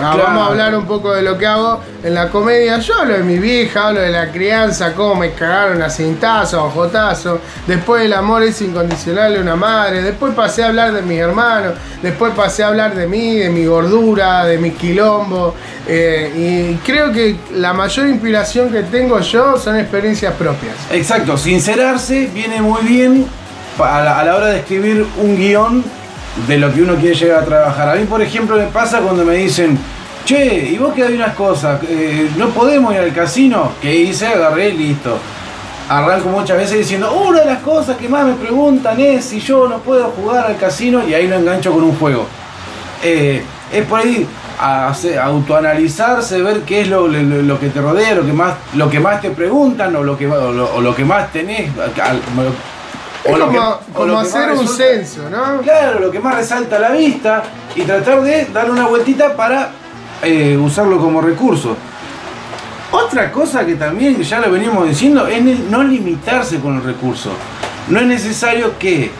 Ah, 0.00 0.16
vamos 0.16 0.42
a 0.42 0.46
hablar 0.46 0.74
un 0.74 0.86
poco 0.86 1.12
de 1.12 1.22
lo 1.22 1.38
que 1.38 1.46
hago 1.46 1.80
en 2.02 2.14
la 2.14 2.28
comedia. 2.28 2.78
Yo 2.78 2.94
hablo 2.98 3.14
de 3.14 3.22
mi 3.22 3.38
vieja, 3.38 3.88
hablo 3.88 4.00
de 4.00 4.10
la 4.10 4.32
crianza, 4.32 4.92
cómo 4.92 5.14
me 5.14 5.32
cagaron 5.32 5.80
a 5.82 5.88
cintazo, 5.88 6.60
a 6.64 6.70
jotazo. 6.70 7.38
Después 7.66 8.04
el 8.04 8.12
amor 8.12 8.42
es 8.42 8.60
incondicional 8.60 9.34
de 9.34 9.40
una 9.40 9.54
madre. 9.54 10.02
Después 10.02 10.34
pasé 10.34 10.64
a 10.64 10.68
hablar 10.68 10.92
de 10.92 11.02
mis 11.02 11.18
hermanos. 11.18 11.74
Después 12.02 12.32
pasé 12.34 12.64
a 12.64 12.68
hablar 12.68 12.94
de 12.94 13.06
mí, 13.06 13.36
de 13.36 13.50
mi 13.50 13.66
gordura, 13.66 14.44
de 14.44 14.58
mi 14.58 14.72
quilombo. 14.72 15.54
Eh, 15.86 16.32
y 16.74 16.76
creo 16.84 17.12
que 17.12 17.36
la 17.54 17.72
mayor 17.72 18.08
inspiración 18.08 18.70
que 18.70 18.82
tengo 18.82 19.20
yo 19.20 19.56
son 19.58 19.78
experiencias 19.78 20.34
propias. 20.34 20.74
Exacto, 20.90 21.38
sincerarse 21.38 22.30
viene 22.34 22.60
muy 22.60 22.82
bien 22.82 23.26
a 23.78 24.24
la, 24.24 24.36
hora 24.36 24.46
de 24.46 24.58
escribir 24.58 25.06
un 25.18 25.36
guion 25.36 25.84
de 26.46 26.58
lo 26.58 26.72
que 26.72 26.82
uno 26.82 26.96
quiere 26.96 27.14
llegar 27.14 27.42
a 27.42 27.44
trabajar. 27.44 27.88
A 27.88 27.94
mí, 27.94 28.04
por 28.04 28.22
ejemplo, 28.22 28.56
me 28.56 28.66
pasa 28.66 29.00
cuando 29.00 29.24
me 29.24 29.34
dicen, 29.34 29.78
che, 30.24 30.68
y 30.70 30.78
vos 30.78 30.94
que 30.94 31.04
hay 31.04 31.14
unas 31.14 31.34
cosas, 31.34 31.80
eh, 31.88 32.30
no 32.36 32.48
podemos 32.50 32.92
ir 32.94 33.00
al 33.00 33.12
casino, 33.12 33.72
que 33.80 33.94
hice, 33.94 34.26
agarré 34.26 34.70
y 34.70 34.76
listo. 34.76 35.18
Arranco 35.88 36.30
muchas 36.30 36.56
veces 36.56 36.78
diciendo, 36.78 37.12
una 37.12 37.40
de 37.40 37.46
las 37.46 37.58
cosas 37.58 37.96
que 37.96 38.08
más 38.08 38.24
me 38.24 38.34
preguntan 38.34 38.98
es 39.00 39.24
si 39.24 39.40
yo 39.40 39.68
no 39.68 39.78
puedo 39.78 40.10
jugar 40.10 40.46
al 40.46 40.56
casino 40.56 41.06
y 41.06 41.12
ahí 41.12 41.28
lo 41.28 41.36
engancho 41.36 41.72
con 41.72 41.84
un 41.84 41.96
juego. 41.96 42.26
Eh, 43.02 43.42
es 43.72 43.84
por 43.84 44.00
ahí 44.00 44.26
autoanalizarse, 45.20 46.40
ver 46.40 46.60
qué 46.60 46.82
es 46.82 46.88
lo, 46.88 47.08
que 47.60 47.68
te 47.68 47.80
rodea, 47.80 48.14
lo 48.14 48.24
que 48.24 48.32
más, 48.32 48.54
lo 48.74 48.88
que 48.88 49.00
más 49.00 49.20
te 49.20 49.30
preguntan 49.30 49.94
o 49.96 50.02
lo 50.02 50.16
que, 50.16 50.26
o 50.26 50.80
lo 50.80 50.94
que 50.94 51.04
más 51.04 51.30
tenés, 51.32 51.70
es 53.24 53.38
como, 53.94 54.18
hacer 54.18 54.52
un 54.52 54.68
censo, 54.68 55.30
¿no? 55.30 55.60
Claro, 55.62 56.00
lo 56.00 56.10
que 56.10 56.20
más 56.20 56.34
resalta 56.34 56.76
a 56.76 56.80
la 56.80 56.90
vista 56.90 57.42
y 57.74 57.82
tratar 57.82 58.22
de 58.22 58.46
darle 58.52 58.72
una 58.72 58.86
vueltita 58.86 59.34
para 59.34 59.70
eh, 60.22 60.56
usarlo 60.56 60.98
como 60.98 61.22
recurso. 61.22 61.76
Otra 62.90 63.32
cosa 63.32 63.64
que 63.64 63.76
también 63.76 64.22
ya 64.22 64.40
lo 64.40 64.50
venimos 64.50 64.86
diciendo 64.86 65.26
es 65.26 65.42
no 65.42 65.82
limitarse 65.82 66.60
con 66.60 66.76
el 66.76 66.84
recurso. 66.84 67.30
No 67.88 67.98
es 67.98 68.06
necesario 68.06 68.78
que 68.78 69.10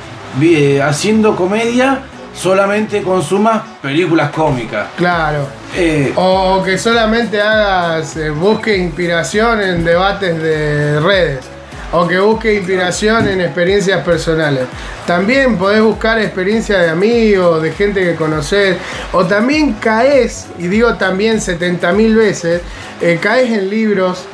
eh, 0.41 0.83
haciendo 0.83 1.35
comedia 1.35 2.01
solamente 2.35 3.03
consumas 3.03 3.63
películas 3.81 4.31
cómicas. 4.31 4.89
Claro. 4.97 5.47
Eh, 5.75 6.13
o 6.17 6.63
que 6.63 6.77
solamente 6.77 7.41
hagas, 7.41 8.17
busque 8.39 8.77
inspiración 8.77 9.61
en 9.61 9.85
debates 9.85 10.41
de 10.41 11.01
redes 11.01 11.54
o 11.95 12.09
que 12.09 12.19
busque 12.19 12.55
inspiración 12.55 13.29
en 13.29 13.41
experiencias 13.41 14.03
personales. 14.05 14.65
También 15.07 15.57
podés 15.57 15.81
buscar 15.81 16.19
experiencias 16.19 16.81
de 16.81 16.91
amigos, 16.91 17.63
de 17.63 17.71
gente 17.71 18.03
que 18.03 18.17
conoces, 18.17 18.77
o 19.13 19.25
también 19.25 19.75
caes, 19.75 20.49
y 20.59 20.67
digo 20.67 20.95
también 20.95 21.37
70.000 21.37 22.17
veces, 22.17 22.63
eh, 23.01 23.19
caes 23.23 23.51
en 23.53 23.71
libros 23.71 24.25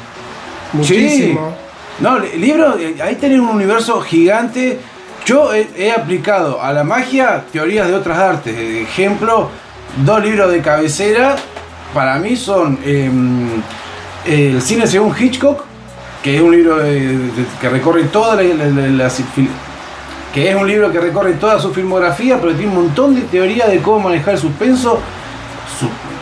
muchísimo. 0.72 1.54
No, 1.98 2.18
libros, 2.18 2.80
eh, 2.80 2.96
ahí 3.02 3.16
tenés 3.16 3.40
un 3.40 3.48
universo 3.48 4.00
gigante. 4.00 4.78
Yo 5.26 5.52
he, 5.52 5.92
aplicado 5.92 6.62
a 6.62 6.72
la 6.72 6.82
magia 6.82 7.44
teorías 7.52 7.88
de 7.88 7.94
otras 7.94 8.18
artes. 8.18 8.56
Ejemplo, 8.56 9.50
dos 10.02 10.24
libros 10.24 10.50
de 10.50 10.62
cabecera 10.62 11.36
para 11.92 12.18
mí 12.18 12.36
son 12.36 12.78
em, 12.86 13.60
El 14.24 14.62
cine 14.62 14.86
según 14.86 15.14
Hitchcock 15.18 15.69
que 16.22 16.36
es 16.36 16.42
un 16.42 16.52
libro 16.52 16.78
que 17.60 17.68
recorre 17.68 18.04
toda 18.04 18.36
la, 18.36 19.10
que 20.34 20.50
es 20.50 20.54
un 20.54 20.66
libro 20.66 20.92
que 20.92 21.00
recorre 21.00 21.32
toda 21.34 21.58
su 21.58 21.72
filmografía, 21.72 22.38
pero 22.40 22.54
tiene 22.54 22.70
un 22.70 22.84
montón 22.84 23.14
de 23.14 23.22
teoría 23.22 23.66
de 23.66 23.78
cómo 23.78 24.00
manejar 24.00 24.34
el 24.34 24.40
suspenso, 24.40 25.00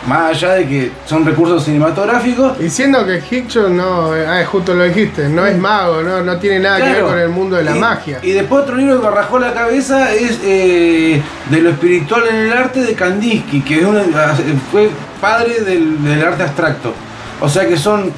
más 0.07 0.31
allá 0.31 0.55
de 0.55 0.69
que 0.69 0.93
son 1.05 1.27
recursos 1.27 1.65
cinematográficos. 1.65 2.59
Diciendo 2.59 3.05
que 3.05 3.21
Hitchcock 3.29 3.69
no, 3.69 4.13
ah, 4.13 4.43
justo 4.47 4.73
lo 4.73 4.85
dijiste, 4.85 5.29
no 5.29 5.45
es 5.45 5.59
mago, 5.59 6.01
no, 6.03 6.23
no 6.23 6.39
tiene 6.39 6.61
nada 6.61 6.79
que 6.79 6.93
ver 6.93 7.03
con 7.03 7.19
el 7.19 7.29
mundo 7.29 7.57
de 7.57 7.65
la 7.65 7.75
magia. 7.75 8.21
Y 8.23 8.31
después 8.31 8.63
otro 8.63 8.77
libro 8.77 9.01
que 9.01 9.07
me 9.09 9.15
rajó 9.15 9.39
la 9.39 9.53
cabeza 9.53 10.15
es 10.15 10.39
eh, 10.45 11.21
de 11.51 11.61
lo 11.61 11.71
espiritual 11.71 12.23
en 12.31 12.37
el 12.37 12.53
arte 12.53 12.81
de 12.81 12.95
Kandinsky, 12.95 13.63
que 13.63 13.81
es 13.81 13.87
fue 14.71 14.91
padre 15.21 15.61
del, 15.61 16.03
del 16.05 16.25
arte 16.25 16.45
abstracto. 16.45 16.95
O 17.41 17.49
sea 17.49 17.67
que 17.67 17.77
son 17.77 18.11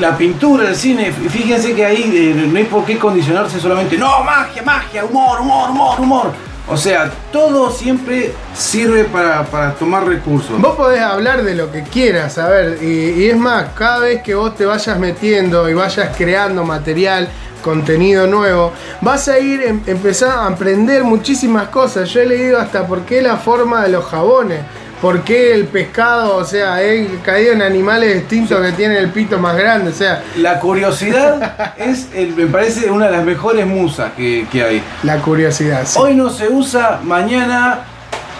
la 0.00 0.16
pintura, 0.16 0.68
el 0.68 0.76
cine, 0.76 1.12
fíjense 1.12 1.74
que 1.74 1.84
ahí 1.84 2.10
eh, 2.14 2.46
no 2.48 2.56
hay 2.56 2.64
por 2.64 2.84
qué 2.84 2.98
condicionarse 2.98 3.60
solamente, 3.60 3.98
no, 3.98 4.24
magia, 4.24 4.62
magia, 4.62 5.04
humor, 5.04 5.40
humor, 5.40 5.70
humor, 5.70 6.00
humor. 6.00 6.32
O 6.70 6.76
sea, 6.76 7.10
todo 7.32 7.70
siempre 7.70 8.34
sirve 8.54 9.04
para, 9.04 9.74
tomar 9.74 10.06
recursos. 10.06 10.60
Vos 10.60 10.76
podés 10.76 11.00
hablar 11.00 11.42
de 11.42 11.54
lo 11.54 11.72
que 11.72 11.82
quieras, 11.82 12.36
a 12.36 12.48
ver, 12.48 12.82
y, 12.82 13.26
es 13.28 13.36
más, 13.36 13.70
cada 13.74 14.00
vez 14.00 14.22
que 14.22 14.34
vos 14.34 14.54
te 14.54 14.66
vayas 14.66 14.98
metiendo 14.98 15.68
y 15.68 15.74
vayas 15.74 16.14
creando 16.16 16.64
material, 16.64 17.28
contenido 17.62 18.26
nuevo, 18.26 18.72
vas 19.00 19.28
a 19.28 19.38
ir 19.38 19.62
em, 19.62 19.82
empezar 19.86 20.30
a 20.30 20.46
aprender 20.46 21.04
muchísimas 21.04 21.68
cosas. 21.68 22.08
Yo 22.10 22.20
he 22.20 22.26
leído 22.26 22.58
hasta 22.58 22.86
por 22.86 23.02
qué 23.02 23.22
la 23.22 23.36
forma 23.36 23.82
de 23.82 23.88
los 23.90 24.04
jabones. 24.04 24.60
¿Por 25.00 25.22
qué 25.22 25.54
el 25.54 25.66
pescado, 25.66 26.36
o 26.36 26.44
sea, 26.44 26.82
he 26.82 27.06
caído 27.24 27.52
en 27.52 27.62
animales 27.62 28.14
distintos 28.14 28.60
que 28.60 28.72
tienen 28.72 28.96
el 28.96 29.10
pito 29.10 29.38
más 29.38 29.56
grande? 29.56 29.90
O 29.90 29.94
sea. 29.94 30.24
La 30.36 30.58
curiosidad 30.58 31.74
es, 31.78 32.08
me 32.36 32.46
parece, 32.46 32.90
una 32.90 33.06
de 33.06 33.12
las 33.12 33.24
mejores 33.24 33.64
musas 33.64 34.12
que, 34.16 34.46
hay. 34.54 34.82
La 35.04 35.18
curiosidad. 35.18 35.86
Sí. 35.86 35.98
Hoy 36.00 36.14
no 36.14 36.28
se 36.30 36.48
usa, 36.48 36.98
mañana, 37.04 37.84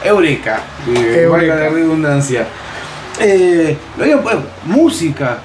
Eureka. 0.02 0.60
Eh, 0.88 1.22
Eureka. 1.22 1.54
la 1.54 1.68
redundancia. 1.68 2.46
Eh, 3.20 3.76
pues, 3.96 4.36
música. 4.64 5.38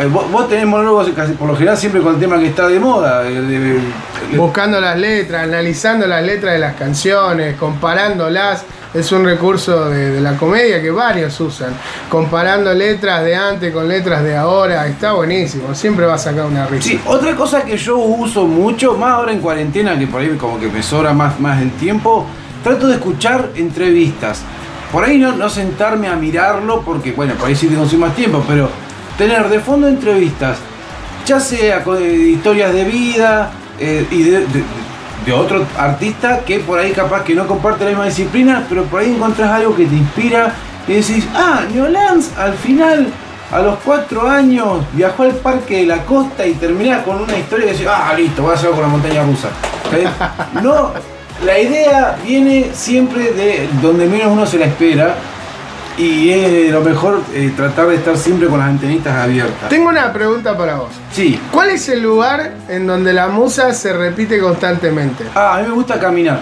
Eh, 0.00 0.06
vos, 0.06 0.48
tenés 0.48 0.66
monólogos 0.66 1.10
por 1.38 1.48
lo 1.48 1.54
general 1.54 1.76
siempre 1.76 2.00
con 2.00 2.14
el 2.14 2.20
tema 2.20 2.38
que 2.40 2.48
está 2.48 2.66
de 2.66 2.80
moda. 2.80 3.22
Buscando 4.34 4.80
las 4.80 4.98
letras, 4.98 5.44
analizando 5.44 6.06
las 6.08 6.24
letras 6.24 6.54
de 6.54 6.58
las 6.58 6.74
canciones, 6.74 7.56
comparándolas 7.56 8.64
es 8.94 9.10
un 9.12 9.24
recurso 9.24 9.88
de, 9.88 10.20
la 10.20 10.36
comedia 10.36 10.80
que 10.82 10.90
varios 10.90 11.38
usan. 11.40 11.72
Comparando 12.08 12.72
letras 12.74 13.24
de 13.24 13.34
antes 13.34 13.72
con 13.72 13.88
letras 13.88 14.22
de 14.22 14.36
ahora, 14.36 14.86
está 14.86 15.12
buenísimo. 15.12 15.74
Siempre 15.74 16.06
va 16.06 16.14
a 16.14 16.18
sacar 16.18 16.44
una 16.46 16.66
risa. 16.66 16.88
Sí, 16.88 17.00
otra 17.06 17.34
cosa 17.34 17.64
que 17.64 17.76
yo 17.76 17.96
uso 17.96 18.46
mucho, 18.46 18.94
más 18.96 19.12
ahora 19.12 19.32
en 19.32 19.40
cuarentena, 19.40 19.98
que 19.98 20.06
por 20.06 20.20
ahí 20.20 20.28
como 20.36 20.58
que 20.60 20.68
me 20.68 20.82
sobra 20.82 21.12
más, 21.12 21.38
más 21.40 21.60
el 21.62 21.70
tiempo, 21.72 22.26
trato 22.62 22.86
de 22.86 22.94
escuchar 22.94 23.50
entrevistas. 23.56 24.42
Por 24.92 25.04
ahí 25.04 25.18
no, 25.18 25.32
no 25.32 25.48
sentarme 25.48 26.08
a 26.08 26.16
mirarlo, 26.16 26.82
porque 26.82 27.12
bueno, 27.12 27.34
por 27.34 27.48
ahí 27.48 27.56
sí 27.56 27.66
tengo 27.68 27.86
más 27.98 28.14
tiempo, 28.14 28.44
pero 28.46 28.68
tener 29.16 29.48
de 29.48 29.60
fondo 29.60 29.88
entrevistas 29.88 30.58
ya 31.24 31.38
sea 31.40 31.82
con 31.84 32.02
eh, 32.02 32.12
historias 32.12 32.72
de 32.72 32.84
vida 32.84 33.52
eh, 33.78 34.06
y 34.10 34.22
de, 34.24 34.40
de- 34.40 34.64
de 35.24 35.32
otro 35.32 35.64
artista 35.78 36.40
que 36.40 36.60
por 36.60 36.78
ahí 36.78 36.92
capaz 36.92 37.22
que 37.24 37.34
no 37.34 37.46
comparte 37.46 37.84
la 37.84 37.90
misma 37.90 38.06
disciplina, 38.06 38.66
pero 38.68 38.84
por 38.84 39.00
ahí 39.00 39.14
encontrás 39.14 39.50
algo 39.50 39.74
que 39.76 39.86
te 39.86 39.94
inspira 39.94 40.54
y 40.88 40.94
decís, 40.94 41.26
ah, 41.34 41.62
Neolans 41.72 42.30
al 42.36 42.54
final, 42.54 43.08
a 43.52 43.60
los 43.60 43.78
cuatro 43.84 44.28
años, 44.28 44.84
viajó 44.92 45.24
al 45.24 45.34
parque 45.36 45.78
de 45.78 45.86
la 45.86 46.04
costa 46.04 46.46
y 46.46 46.54
terminás 46.54 47.04
con 47.04 47.20
una 47.20 47.38
historia 47.38 47.66
que 47.66 47.72
decís, 47.72 47.86
ah, 47.88 48.12
listo, 48.16 48.42
voy 48.42 48.52
a 48.52 48.54
hacer 48.54 48.70
con 48.70 48.80
la 48.80 48.88
montaña 48.88 49.22
rusa. 49.22 49.48
¿Eh? 49.94 50.06
No, 50.62 50.92
la 51.44 51.58
idea 51.58 52.16
viene 52.24 52.70
siempre 52.72 53.32
de 53.32 53.68
donde 53.80 54.06
menos 54.06 54.28
uno 54.28 54.46
se 54.46 54.58
la 54.58 54.66
espera. 54.66 55.14
Y 55.98 56.30
es 56.30 56.72
lo 56.72 56.80
mejor 56.80 57.20
eh, 57.34 57.52
tratar 57.54 57.88
de 57.88 57.96
estar 57.96 58.16
siempre 58.16 58.48
con 58.48 58.58
las 58.58 58.68
antenitas 58.68 59.14
abiertas. 59.14 59.68
Tengo 59.68 59.88
una 59.88 60.12
pregunta 60.12 60.56
para 60.56 60.76
vos. 60.76 60.90
Sí. 61.12 61.38
¿Cuál 61.52 61.70
es 61.70 61.88
el 61.88 62.02
lugar 62.02 62.54
en 62.68 62.86
donde 62.86 63.12
la 63.12 63.28
musa 63.28 63.72
se 63.74 63.92
repite 63.92 64.40
constantemente? 64.40 65.24
Ah, 65.34 65.56
a 65.56 65.60
mí 65.60 65.68
me 65.68 65.74
gusta 65.74 66.00
caminar. 66.00 66.40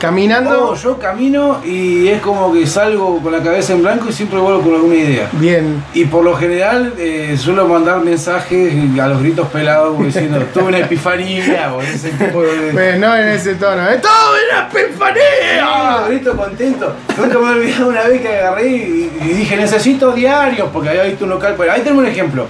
Caminando. 0.00 0.70
Oh, 0.70 0.74
yo 0.74 0.98
camino 0.98 1.60
y 1.64 2.08
es 2.08 2.20
como 2.20 2.52
que 2.52 2.66
salgo 2.66 3.20
con 3.22 3.32
la 3.32 3.42
cabeza 3.42 3.72
en 3.72 3.82
blanco 3.82 4.08
y 4.08 4.12
siempre 4.12 4.38
vuelvo 4.38 4.60
con 4.60 4.74
alguna 4.74 4.94
idea. 4.94 5.28
Bien. 5.32 5.82
Y 5.94 6.04
por 6.04 6.22
lo 6.22 6.36
general 6.36 6.92
eh, 6.98 7.36
suelo 7.38 7.66
mandar 7.66 8.00
mensajes 8.00 8.74
a 9.00 9.08
los 9.08 9.22
gritos 9.22 9.48
pelados 9.48 9.98
diciendo, 9.98 10.44
tuve 10.52 10.64
una 10.64 10.78
epifanía 10.80 11.72
o 11.74 11.80
ese 11.80 12.10
tipo 12.10 12.42
de... 12.42 12.70
Pues 12.72 12.98
no 12.98 13.16
en 13.16 13.28
ese 13.28 13.54
tono. 13.54 13.88
¡Es 13.88 14.02
todo 14.02 14.10
una 14.50 14.68
epifanía! 14.68 16.04
grito 16.08 16.36
contento. 16.36 16.94
Nunca 17.16 17.38
me 17.38 17.46
he 17.46 17.50
olvidado 17.52 17.88
una 17.88 18.02
vez 18.02 18.20
que 18.20 18.28
agarré 18.28 18.68
y, 18.68 19.12
y 19.20 19.28
dije, 19.28 19.56
necesito 19.56 20.12
diarios, 20.12 20.68
porque 20.72 20.90
había 20.90 21.04
visto 21.04 21.24
un 21.24 21.30
local. 21.30 21.54
Bueno, 21.56 21.72
ahí 21.72 21.80
tenemos 21.80 22.04
un 22.04 22.10
ejemplo. 22.10 22.46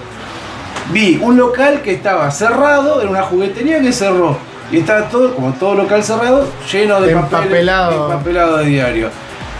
Vi 0.91 1.19
un 1.21 1.37
local 1.37 1.81
que 1.81 1.93
estaba 1.93 2.29
cerrado, 2.31 3.01
era 3.01 3.09
una 3.09 3.23
juguetería 3.23 3.81
que 3.81 3.91
cerró. 3.91 4.37
Y 4.71 4.79
estaba 4.79 5.07
todo, 5.09 5.33
como 5.35 5.53
todo 5.53 5.75
local 5.75 6.03
cerrado, 6.03 6.45
lleno 6.71 6.99
de 7.01 7.11
Empapelado. 7.13 8.11
empapelado 8.11 8.57
de 8.57 8.65
diario. 8.65 9.09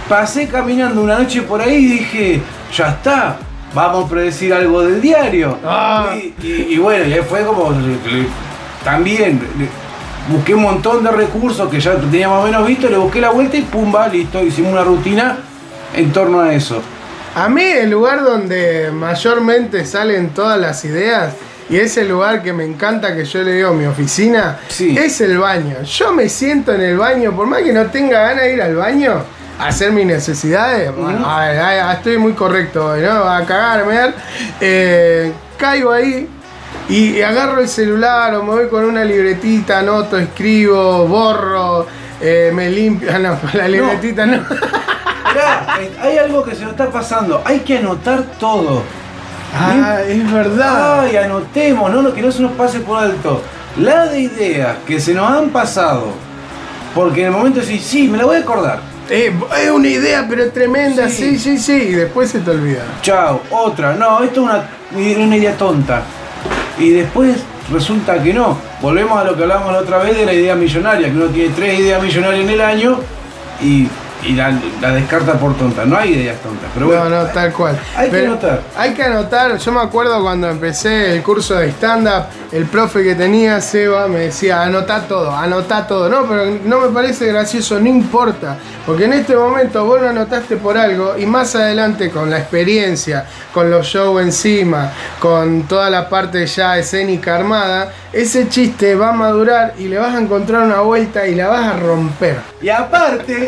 Pasé 0.09 0.47
caminando 0.47 1.01
una 1.01 1.19
noche 1.19 1.41
por 1.43 1.61
ahí 1.61 1.75
y 1.75 1.85
dije, 1.99 2.41
ya 2.75 2.89
está, 2.89 3.37
vamos 3.73 4.05
a 4.05 4.09
predecir 4.09 4.53
algo 4.53 4.81
del 4.83 5.01
diario. 5.01 5.57
Ah. 5.65 6.13
Y, 6.15 6.33
y- 6.45 6.67
y 6.71 6.77
bueno, 6.77 7.05
y 7.05 7.13
ahí 7.13 7.21
fue 7.27 7.45
como 7.45 7.73
también 8.83 9.41
busqué 10.29 10.53
un 10.55 10.63
montón 10.63 11.03
de 11.03 11.11
recursos 11.11 11.69
que 11.69 11.79
ya 11.79 11.95
tenía 11.95 12.27
más 12.29 12.41
o 12.41 12.45
menos 12.45 12.67
visto, 12.67 12.89
le 12.89 12.97
busqué 12.97 13.21
la 13.21 13.29
vuelta 13.31 13.57
y 13.57 13.61
pumba, 13.61 14.07
listo, 14.07 14.43
hicimos 14.43 14.73
una 14.73 14.83
rutina 14.83 15.37
en 15.95 16.11
torno 16.11 16.41
a 16.41 16.53
eso. 16.53 16.81
A 17.35 17.47
mí 17.49 17.63
el 17.63 17.89
lugar 17.91 18.23
donde 18.23 18.91
mayormente 18.91 19.85
salen 19.85 20.29
todas 20.31 20.59
las 20.59 20.83
ideas 20.85 21.33
y 21.69 21.77
es 21.77 21.97
el 21.97 22.09
lugar 22.09 22.41
que 22.43 22.53
me 22.53 22.63
encanta 22.65 23.15
que 23.15 23.25
yo 23.25 23.41
le 23.43 23.53
digo 23.53 23.73
mi 23.73 23.85
oficina, 23.85 24.57
Sí. 24.67 24.97
es 24.97 25.19
el 25.21 25.37
baño. 25.37 25.81
Yo 25.83 26.13
me 26.13 26.29
siento 26.29 26.73
en 26.73 26.81
el 26.81 26.97
baño, 26.97 27.31
por 27.35 27.45
más 27.47 27.61
que 27.61 27.73
no 27.73 27.85
tenga 27.87 28.19
ganas 28.21 28.43
de 28.43 28.53
ir 28.53 28.61
al 28.61 28.75
baño 28.75 29.21
a 29.59 29.67
hacer 29.67 29.91
mis 29.91 30.05
necesidades, 30.05 30.89
a 30.89 31.39
ver, 31.39 31.59
a- 31.59 31.89
a- 31.89 31.93
estoy 31.93 32.17
muy 32.17 32.33
correcto 32.33 32.85
hoy, 32.91 33.01
¿no? 33.01 33.23
A 33.29 33.43
cagarme, 33.45 34.13
eh, 34.61 35.31
caigo 35.57 35.91
ahí 35.91 36.29
y 36.89 37.21
agarro 37.21 37.59
el 37.61 37.67
celular 37.67 38.33
o 38.35 38.43
me 38.43 38.51
voy 38.51 38.67
con 38.69 38.85
una 38.85 39.03
libretita, 39.03 39.79
anoto, 39.79 40.17
escribo, 40.17 41.05
borro, 41.07 41.85
eh, 42.21 42.51
me 42.53 42.69
limpio, 42.69 43.09
ah, 43.13 43.19
no, 43.19 43.37
la 43.53 43.67
libretita 43.67 44.25
no. 44.25 44.37
Mirá, 44.37 45.75
hay 46.01 46.17
algo 46.17 46.43
que 46.43 46.55
se 46.55 46.61
nos 46.61 46.71
está 46.71 46.89
pasando, 46.89 47.41
hay 47.43 47.59
que 47.59 47.79
anotar 47.79 48.23
todo. 48.39 48.83
Ah, 49.55 49.99
es 50.07 50.31
verdad. 50.31 51.01
Ay, 51.01 51.15
anotemos, 51.17 51.91
no, 51.91 52.13
que 52.13 52.21
no 52.21 52.31
se 52.31 52.41
nos 52.41 52.51
pase 52.53 52.79
por 52.79 52.99
alto. 52.99 53.41
La 53.77 54.07
de 54.07 54.21
ideas 54.21 54.77
que 54.85 54.99
se 54.99 55.13
nos 55.13 55.29
han 55.31 55.49
pasado, 55.49 56.13
porque 56.95 57.21
en 57.21 57.27
el 57.27 57.31
momento 57.33 57.59
decís, 57.59 57.83
sí, 57.83 58.07
me 58.07 58.17
la 58.17 58.25
voy 58.25 58.37
a 58.37 58.39
acordar. 58.39 58.79
Eh, 59.09 59.31
es 59.63 59.69
una 59.71 59.87
idea, 59.87 60.25
pero 60.29 60.49
tremenda, 60.51 61.07
sí, 61.07 61.37
Sí. 61.37 61.39
sí, 61.39 61.57
sí, 61.57 61.73
y 61.89 61.93
después 61.93 62.29
se 62.29 62.39
te 62.39 62.51
olvida. 62.51 62.83
Chao, 63.01 63.41
otra, 63.51 63.93
no, 63.95 64.21
esto 64.23 64.41
es 64.41 64.47
una, 64.47 65.25
una 65.25 65.37
idea 65.37 65.55
tonta. 65.55 66.01
Y 66.77 66.89
después 66.89 67.37
resulta 67.71 68.21
que 68.21 68.33
no. 68.33 68.57
Volvemos 68.81 69.17
a 69.17 69.23
lo 69.23 69.35
que 69.35 69.43
hablábamos 69.43 69.71
la 69.73 69.79
otra 69.79 69.97
vez 69.99 70.17
de 70.17 70.25
la 70.25 70.33
idea 70.33 70.55
millonaria, 70.55 71.07
que 71.09 71.15
uno 71.15 71.27
tiene 71.27 71.53
tres 71.55 71.79
ideas 71.79 72.01
millonarias 72.01 72.43
en 72.43 72.49
el 72.49 72.61
año 72.61 72.99
y, 73.61 73.87
y 74.23 74.33
la, 74.33 74.51
la 74.81 74.91
descarta 74.91 75.33
por 75.33 75.55
tonta. 75.55 75.85
No 75.85 75.97
hay 75.97 76.13
ideas 76.13 76.37
tontas, 76.41 76.69
pero 76.73 76.87
bueno. 76.87 77.09
no, 77.09 77.23
no, 77.23 77.25
tal 77.27 77.53
cual. 77.53 77.79
hay 77.95 78.09
que 78.09 78.25
anotar. 78.25 78.61
Hay 78.75 78.93
que 78.93 79.03
anotar. 79.03 79.57
Yo 79.57 79.71
me 79.71 79.81
acuerdo 79.81 80.21
cuando 80.21 80.49
empecé 80.49 81.13
el 81.13 81.21
curso 81.23 81.55
de 81.55 81.69
stand-up, 81.69 82.25
el 82.51 82.65
profe 82.65 83.03
que 83.03 83.15
tenía, 83.15 83.61
Seba, 83.61 84.07
me 84.07 84.19
decía, 84.19 84.63
anotá 84.63 85.01
todo, 85.07 85.35
anotá 85.35 85.85
todo. 85.85 86.09
No, 86.09 86.27
pero 86.27 86.45
no 86.65 86.79
me 86.79 86.87
parece 86.89 87.27
gracioso, 87.27 87.79
no 87.79 87.87
importa. 87.87 88.57
Porque 88.85 89.05
en 89.05 89.13
este 89.13 89.35
momento 89.35 89.85
vos 89.85 90.01
lo 90.01 90.09
anotaste 90.09 90.57
por 90.57 90.77
algo 90.77 91.17
y 91.17 91.25
más 91.25 91.55
adelante 91.55 92.09
con 92.09 92.29
la 92.29 92.39
experiencia, 92.39 93.25
con 93.53 93.69
los 93.69 93.85
shows 93.85 94.21
encima, 94.21 94.91
con 95.19 95.63
toda 95.63 95.89
la 95.89 96.07
parte 96.07 96.45
ya 96.45 96.77
escénica 96.77 97.35
armada, 97.35 97.91
ese 98.17 98.49
chiste 98.49 98.95
va 98.95 99.09
a 99.09 99.11
madurar 99.11 99.75
y 99.77 99.87
le 99.87 99.99
vas 99.99 100.15
a 100.15 100.19
encontrar 100.19 100.65
una 100.65 100.81
vuelta 100.81 101.27
y 101.27 101.35
la 101.35 101.49
vas 101.49 101.67
a 101.67 101.77
romper. 101.77 102.37
Y 102.59 102.67
aparte, 102.67 103.47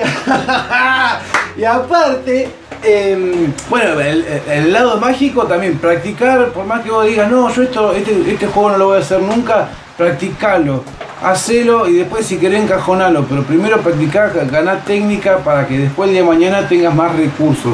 y 1.57 1.63
aparte, 1.63 2.49
em, 2.83 3.51
bueno, 3.67 3.99
el, 3.99 4.71
lado 4.71 4.99
mágico 4.99 5.47
también, 5.47 5.79
practicar, 5.79 6.49
por 6.49 6.65
más 6.65 6.83
que 6.83 6.91
vos 6.91 7.03
digas, 7.03 7.31
no, 7.31 7.51
yo 7.51 7.63
esto, 7.63 7.93
este, 7.93 8.31
este 8.31 8.45
juego 8.45 8.69
no 8.69 8.77
lo 8.77 8.85
voy 8.89 8.97
a 8.97 8.99
hacer 8.99 9.19
nunca, 9.19 9.69
practicalo, 9.97 10.83
hacelo 11.23 11.87
y 11.87 11.93
después 11.93 12.27
si 12.27 12.37
querés 12.37 12.61
encajonalo, 12.61 13.25
pero 13.27 13.41
primero 13.41 13.81
practicar, 13.81 14.31
ganar 14.51 14.85
técnica 14.85 15.37
para 15.39 15.67
que 15.67 15.79
después 15.79 16.09
el 16.09 16.15
de 16.15 16.23
mañana 16.23 16.67
tengas 16.69 16.93
más 16.93 17.15
recursos. 17.15 17.73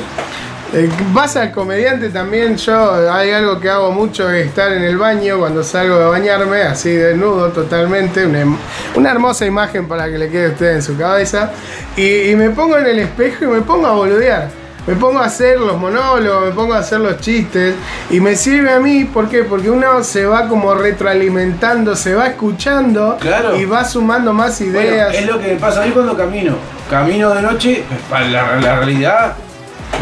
Eh, 0.77 0.89
Vas 1.13 1.37
al 1.37 1.51
comediante 1.53 2.09
también, 2.09 2.57
yo 2.57 3.09
hay 3.13 3.31
algo 3.31 3.59
que 3.61 3.69
hago 3.69 3.91
mucho 3.93 4.29
es 4.29 4.47
estar 4.47 4.73
en 4.73 4.83
el 4.83 4.97
baño 4.97 5.39
cuando 5.39 5.63
salgo 5.63 5.97
de 5.97 6.05
bañarme, 6.05 6.63
así 6.63 6.91
desnudo 6.91 7.47
totalmente, 7.49 8.25
una, 8.25 8.41
em- 8.41 8.57
una 8.95 9.11
hermosa 9.11 9.45
imagen 9.45 9.87
para 9.87 10.07
que 10.09 10.17
le 10.17 10.27
quede 10.29 10.47
a 10.47 10.49
usted 10.49 10.71
en 10.75 10.81
su 10.83 10.97
cabeza, 10.97 11.51
y, 11.95 12.31
y 12.31 12.35
me 12.35 12.49
pongo 12.49 12.77
en 12.77 12.87
el 12.87 12.99
espejo 12.99 13.45
y 13.45 13.47
me 13.47 13.61
pongo 13.61 13.87
a 13.87 13.91
boludear. 13.93 14.49
Me 14.85 14.95
pongo 14.95 15.17
a 15.19 15.25
hacer 15.25 15.59
los 15.59 15.77
monólogos, 15.79 16.45
me 16.45 16.51
pongo 16.51 16.73
a 16.75 16.79
hacer 16.79 16.99
los 16.99 17.19
chistes 17.19 17.73
y 18.11 18.19
me 18.19 18.35
sirve 18.35 18.71
a 18.71 18.79
mí, 18.79 19.05
¿por 19.05 19.27
qué? 19.29 19.43
Porque 19.43 19.71
uno 19.71 20.03
se 20.03 20.25
va 20.27 20.47
como 20.47 20.75
retroalimentando, 20.75 21.95
se 21.95 22.13
va 22.13 22.27
escuchando 22.27 23.17
Claro. 23.19 23.55
y 23.55 23.65
va 23.65 23.83
sumando 23.83 24.31
más 24.31 24.59
Bueno, 24.59 24.79
ideas. 24.79 25.15
es 25.15 25.25
lo 25.25 25.39
que 25.39 25.53
me 25.53 25.55
pasa 25.55 25.81
a 25.81 25.85
mí 25.87 25.91
cuando 25.91 26.15
camino. 26.15 26.55
Camino 26.87 27.33
de 27.33 27.41
noche, 27.41 27.83
la, 28.11 28.57
la 28.57 28.75
realidad, 28.75 29.33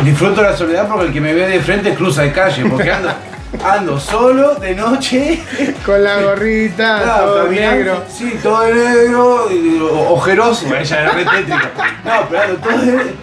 disfruto 0.04 0.42
la 0.42 0.56
soledad 0.56 0.88
porque 0.88 1.08
el 1.08 1.14
que 1.14 1.22
me 1.22 1.34
ve 1.34 1.48
de 1.48 1.60
frente 1.60 1.94
cruza 1.94 2.24
de 2.24 2.32
calle, 2.32 2.66
porque 2.70 2.92
ando, 2.92 3.10
ando 3.66 4.00
solo 4.00 4.56
de 4.56 4.76
noche. 4.76 5.42
Con 5.86 6.04
la 6.04 6.22
gorrita, 6.22 7.02
Claro, 7.04 7.26
todo 7.26 7.44
caminando, 7.46 7.76
negro. 7.78 8.04
Sí, 8.10 8.40
todo 8.42 8.62
de 8.62 8.74
negro, 8.74 9.48
y- 9.52 9.80
o- 9.82 10.14
ojeroso, 10.14 10.66
ella 10.76 11.02
era 11.02 11.12
re 11.12 11.26
tétrica. 11.26 11.72
No, 12.04 12.12
pero 12.30 12.42
ando 12.44 12.56
todo 12.58 12.78
de- 12.80 13.14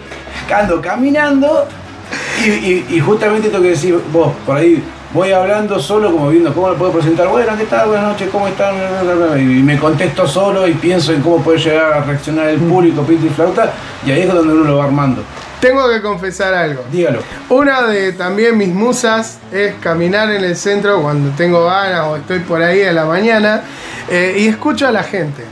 ando 0.53 0.81
caminando 0.81 1.67
y, 2.43 2.49
y- 2.49 2.85
y 2.89 2.99
justamente 2.99 3.49
tengo 3.49 3.63
que 3.63 3.69
decir, 3.69 3.99
vos, 4.11 4.33
por 4.45 4.57
ahí 4.57 4.83
voy 5.13 5.31
hablando 5.31 5.79
solo, 5.79 6.11
como 6.11 6.29
viendo 6.29 6.53
cómo 6.53 6.69
le 6.69 6.75
puedo 6.75 6.93
presentar, 6.93 7.27
bueno, 7.27 7.57
¿qué 7.57 7.65
tal? 7.65 7.87
Buenas 7.87 8.07
noches, 8.07 8.29
¿cómo 8.31 8.47
están? 8.47 8.75
Y 9.37 9.61
me 9.63 9.77
contesto 9.77 10.27
solo 10.27 10.67
y 10.67 10.73
pienso 10.73 11.11
en 11.13 11.21
cómo 11.21 11.43
puede 11.43 11.59
llegar 11.59 11.93
a 11.93 12.03
reaccionar 12.03 12.49
el 12.49 12.59
público, 12.59 13.03
pinta 13.03 13.27
y 13.27 13.29
flauta, 13.29 13.73
y 14.05 14.11
ahí 14.11 14.21
es 14.21 14.33
donde 14.33 14.53
uno 14.53 14.63
lo 14.63 14.77
va 14.77 14.85
armando. 14.85 15.23
Tengo 15.59 15.87
que 15.89 16.01
confesar 16.01 16.55
algo. 16.55 16.83
Dígalo. 16.91 17.19
Una 17.49 17.83
de 17.83 18.13
también 18.13 18.57
mis 18.57 18.69
musas 18.69 19.37
es 19.51 19.75
caminar 19.75 20.31
en 20.31 20.43
el 20.43 20.55
centro 20.55 21.03
cuando 21.03 21.29
tengo 21.35 21.65
ganas 21.65 22.07
o 22.07 22.17
estoy 22.17 22.39
por 22.39 22.63
ahí 22.63 22.81
a 22.81 22.91
la 22.91 23.05
mañana 23.05 23.61
eh, 24.09 24.37
y 24.39 24.47
escucho 24.47 24.87
a 24.87 24.91
la 24.91 25.03
gente. 25.03 25.43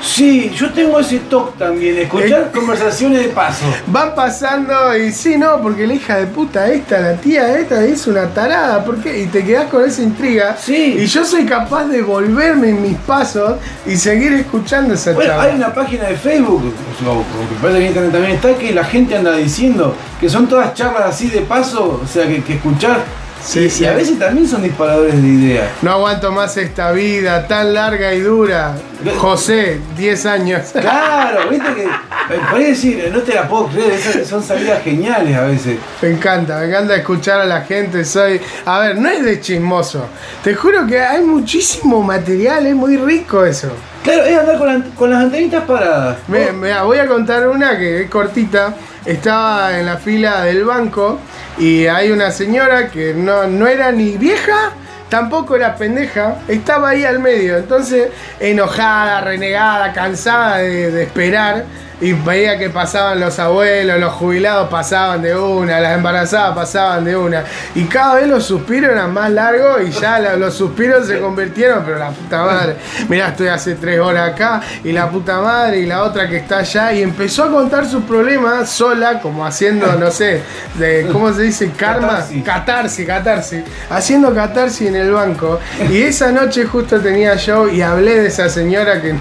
Sí, 0.00 0.50
yo 0.54 0.70
tengo 0.72 0.98
ese 1.00 1.18
toque 1.20 1.58
también, 1.58 1.98
escuchar 1.98 2.50
conversaciones 2.52 3.20
de 3.22 3.28
paso. 3.28 3.64
Van 3.86 4.14
pasando 4.14 4.96
y 4.96 5.12
sí, 5.12 5.36
no, 5.36 5.60
porque 5.60 5.86
la 5.86 5.94
hija 5.94 6.16
de 6.16 6.26
puta 6.26 6.68
esta, 6.68 7.00
la 7.00 7.14
tía 7.14 7.58
esta 7.58 7.84
es 7.84 8.06
una 8.06 8.28
tarada, 8.28 8.84
¿por 8.84 8.98
qué? 9.02 9.22
Y 9.22 9.26
te 9.26 9.44
quedás 9.44 9.68
con 9.68 9.84
esa 9.84 10.02
intriga. 10.02 10.56
Sí. 10.58 10.96
Y 10.98 11.06
yo 11.06 11.24
soy 11.24 11.44
capaz 11.44 11.84
de 11.86 12.02
volverme 12.02 12.70
en 12.70 12.82
mis 12.82 12.96
pasos 12.98 13.58
y 13.86 13.96
seguir 13.96 14.32
escuchando 14.34 14.94
esa 14.94 15.12
Bueno, 15.12 15.30
chava. 15.30 15.42
hay 15.44 15.56
una 15.56 15.72
página 15.74 16.04
de 16.04 16.16
Facebook, 16.16 16.62
que 16.98 17.54
parece 17.60 17.80
que 17.80 17.86
internet 17.86 18.12
también 18.12 18.34
está, 18.34 18.54
que 18.54 18.72
la 18.72 18.84
gente 18.84 19.16
anda 19.16 19.32
diciendo 19.36 19.94
que 20.20 20.28
son 20.28 20.46
todas 20.46 20.74
charlas 20.74 21.04
así 21.06 21.28
de 21.28 21.40
paso, 21.42 22.00
o 22.02 22.06
sea, 22.06 22.26
que, 22.26 22.42
que 22.42 22.54
escuchar 22.54 23.04
Sí, 23.46 23.60
y, 23.60 23.70
sí. 23.70 23.84
y 23.84 23.86
a 23.86 23.92
veces 23.92 24.18
también 24.18 24.48
son 24.48 24.62
disparadores 24.62 25.22
de 25.22 25.28
ideas. 25.28 25.68
No 25.82 25.92
aguanto 25.92 26.32
más 26.32 26.56
esta 26.56 26.90
vida 26.92 27.46
tan 27.46 27.72
larga 27.74 28.12
y 28.12 28.20
dura. 28.20 28.74
José, 29.18 29.80
10 29.96 30.26
años. 30.26 30.62
Claro, 30.72 31.48
viste 31.48 31.74
que. 31.74 31.84
eh, 31.84 32.40
Podés 32.50 32.68
decir, 32.68 33.08
no 33.12 33.20
te 33.20 33.34
la 33.34 33.48
puedo 33.48 33.68
creer, 33.68 33.92
esas 33.92 34.26
son 34.26 34.42
salidas 34.42 34.82
geniales 34.82 35.36
a 35.36 35.42
veces. 35.42 35.78
Me 36.02 36.08
encanta, 36.10 36.58
me 36.58 36.66
encanta 36.66 36.96
escuchar 36.96 37.40
a 37.40 37.44
la 37.44 37.60
gente. 37.62 38.04
Soy. 38.04 38.40
A 38.64 38.80
ver, 38.80 38.98
no 38.98 39.08
es 39.08 39.24
de 39.24 39.40
chismoso. 39.40 40.06
Te 40.42 40.54
juro 40.54 40.86
que 40.86 41.00
hay 41.00 41.22
muchísimo 41.22 42.02
material, 42.02 42.66
es 42.66 42.74
muy 42.74 42.96
rico 42.96 43.44
eso. 43.44 43.68
Claro, 44.06 44.24
es 44.24 44.38
andar 44.38 44.58
con, 44.58 44.66
la- 44.68 44.84
con 44.94 45.10
las 45.10 45.24
antenitas 45.24 45.64
paradas. 45.64 46.16
Me- 46.28 46.80
voy 46.80 46.98
a 46.98 47.06
contar 47.06 47.46
una 47.48 47.76
que 47.76 48.02
es 48.02 48.10
cortita. 48.10 48.74
Estaba 49.04 49.78
en 49.78 49.84
la 49.86 49.98
fila 49.98 50.42
del 50.44 50.64
banco 50.64 51.18
y 51.58 51.86
hay 51.86 52.10
una 52.10 52.30
señora 52.30 52.88
que 52.88 53.14
no, 53.14 53.46
no 53.46 53.66
era 53.68 53.92
ni 53.92 54.16
vieja, 54.16 54.70
tampoco 55.08 55.54
era 55.56 55.76
pendeja, 55.76 56.36
estaba 56.48 56.88
ahí 56.90 57.04
al 57.04 57.18
medio. 57.20 57.56
Entonces, 57.56 58.08
enojada, 58.40 59.20
renegada, 59.20 59.92
cansada 59.92 60.58
de 60.58 61.02
esperar. 61.02 61.64
Y 61.98 62.12
veía 62.12 62.58
que 62.58 62.68
pasaban 62.68 63.20
los 63.20 63.38
abuelos, 63.38 63.98
los 63.98 64.12
jubilados 64.12 64.68
pasaban 64.68 65.22
de 65.22 65.34
una, 65.34 65.80
las 65.80 65.96
embarazadas 65.96 66.54
pasaban 66.54 67.04
de 67.04 67.16
una. 67.16 67.44
Y 67.74 67.84
cada 67.84 68.16
vez 68.16 68.28
los 68.28 68.44
suspiros 68.44 68.90
eran 68.90 69.14
más 69.14 69.30
largos 69.30 69.80
y 69.86 69.90
ya 69.90 70.18
los 70.36 70.54
suspiros 70.54 71.06
se 71.06 71.20
convirtieron, 71.20 71.82
pero 71.86 71.98
la 71.98 72.10
puta 72.10 72.44
madre. 72.44 72.76
Mirá, 73.08 73.28
estoy 73.28 73.48
hace 73.48 73.76
tres 73.76 73.98
horas 73.98 74.32
acá 74.32 74.60
y 74.84 74.92
la 74.92 75.08
puta 75.08 75.40
madre 75.40 75.78
y 75.78 75.86
la 75.86 76.02
otra 76.02 76.28
que 76.28 76.36
está 76.36 76.58
allá. 76.58 76.92
Y 76.92 77.02
empezó 77.02 77.44
a 77.44 77.50
contar 77.50 77.86
sus 77.86 78.04
problemas 78.04 78.68
sola, 78.68 79.20
como 79.20 79.46
haciendo, 79.46 79.90
no 79.94 80.10
sé, 80.10 80.42
de, 80.74 81.08
¿cómo 81.10 81.32
se 81.32 81.42
dice? 81.42 81.70
Karma. 81.72 82.26
Catarsis, 82.44 83.06
catarsis. 83.06 83.64
Haciendo 83.88 84.34
catarsis 84.34 84.88
en 84.88 84.96
el 84.96 85.12
banco. 85.12 85.60
Y 85.90 86.02
esa 86.02 86.30
noche 86.30 86.66
justo 86.66 87.00
tenía 87.00 87.36
show 87.36 87.68
y 87.68 87.80
hablé 87.80 88.20
de 88.20 88.28
esa 88.28 88.50
señora 88.50 89.00
que 89.00 89.14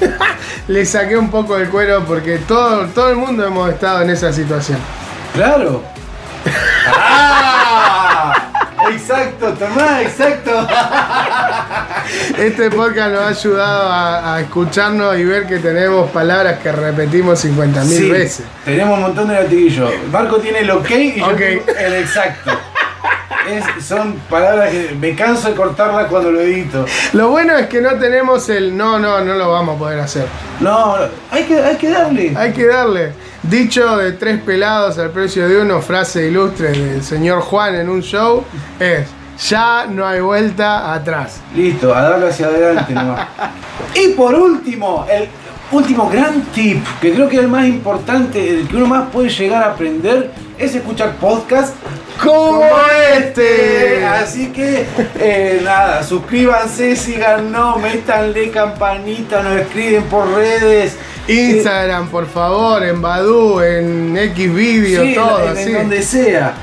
le 0.68 0.84
saqué 0.84 1.16
un 1.16 1.30
poco 1.30 1.56
el 1.56 1.68
cuero 1.68 2.04
porque 2.04 2.38
todo, 2.38 2.86
todo 2.86 3.10
el 3.10 3.16
mundo 3.16 3.46
hemos 3.46 3.70
estado 3.70 4.02
en 4.02 4.10
esa 4.10 4.32
situación. 4.32 4.78
Claro. 5.34 5.82
¡Ah! 6.88 8.42
Exacto, 8.90 9.52
Tomás, 9.54 10.02
exacto. 10.02 10.66
Este 12.38 12.70
podcast 12.70 13.10
nos 13.12 13.20
ha 13.22 13.28
ayudado 13.28 13.90
a, 13.90 14.34
a 14.34 14.40
escucharnos 14.42 15.16
y 15.18 15.24
ver 15.24 15.46
que 15.46 15.58
tenemos 15.58 16.08
palabras 16.10 16.58
que 16.60 16.70
repetimos 16.70 17.44
50.000 17.44 17.82
Sí, 17.84 18.10
veces. 18.10 18.46
Tenemos 18.64 18.94
un 18.96 19.02
montón 19.02 19.28
de 19.28 19.34
latiguillos. 19.42 19.90
Marco 20.12 20.36
tiene 20.36 20.60
el 20.60 20.70
ok 20.70 20.90
y 20.90 21.18
yo 21.18 21.26
tengo 21.34 21.64
el 21.78 21.94
exacto. 21.94 22.52
Es- 23.48 23.84
son 23.84 24.14
palabras 24.30 24.70
que 24.70 24.94
me 24.98 25.14
canso 25.14 25.48
de 25.48 25.54
cortarlas 25.54 26.06
cuando 26.06 26.30
lo 26.32 26.40
edito. 26.40 26.84
Lo 27.12 27.28
bueno 27.30 27.56
es 27.56 27.66
que 27.66 27.80
no 27.80 27.94
tenemos 27.96 28.48
el 28.48 28.76
no, 28.76 28.98
no, 28.98 29.20
no 29.24 29.34
lo 29.34 29.50
vamos 29.50 29.76
a 29.76 29.78
poder 29.78 30.00
hacer. 30.00 30.26
No, 30.60 30.96
hay 31.30 31.44
que, 31.44 31.58
hay 31.60 31.76
que 31.76 31.90
darle. 31.90 32.34
Hay 32.36 32.52
que 32.52 32.66
darle. 32.66 33.12
Dicho 33.42 33.96
de 33.98 34.12
tres 34.12 34.40
pelados 34.42 34.98
al 34.98 35.10
precio 35.10 35.48
de 35.48 35.60
uno, 35.60 35.80
frase 35.80 36.26
ilustre 36.28 36.70
del 36.72 37.02
señor 37.02 37.40
Juan 37.42 37.74
en 37.76 37.88
un 37.88 38.02
show, 38.02 38.44
es 38.80 39.06
ya 39.48 39.86
no 39.88 40.06
hay 40.06 40.20
vuelta 40.20 40.92
atrás. 40.94 41.40
Listo, 41.54 41.94
a 41.94 42.02
darle 42.02 42.28
hacia 42.28 42.46
adelante 42.46 42.92
nomás. 42.94 43.26
Y 43.94 44.08
por 44.14 44.34
último, 44.34 45.06
el 45.10 45.28
último 45.70 46.08
gran 46.10 46.40
tip, 46.54 46.84
que 47.00 47.12
creo 47.12 47.28
que 47.28 47.36
es 47.36 47.42
el 47.42 47.48
más 47.48 47.66
importante, 47.66 48.48
el 48.60 48.66
que 48.68 48.76
uno 48.76 48.86
más 48.86 49.10
puede 49.10 49.28
llegar 49.28 49.62
a 49.62 49.72
aprender, 49.72 50.30
es 50.58 50.74
escuchar 50.74 51.16
podcasts 51.16 51.74
como 52.22 52.62
este. 53.16 54.04
Así 54.04 54.48
que, 54.48 54.86
eh, 55.18 55.60
nada, 55.62 56.02
suscríbanse, 56.02 56.96
síganos, 56.96 57.80
métanle 57.80 58.50
campanita, 58.50 59.42
nos 59.42 59.60
escriben 59.60 60.04
por 60.04 60.28
redes. 60.34 60.96
Instagram, 61.28 62.08
por 62.08 62.26
favor, 62.26 62.82
en 62.84 63.02
Badu, 63.02 63.60
en 63.60 64.14
Xvideo, 64.34 65.02
Sí, 65.02 65.14
todo, 65.14 65.50
en, 65.50 65.58
en 65.58 65.64
sí. 65.64 65.72
donde 65.72 66.02
sea. 66.02 66.54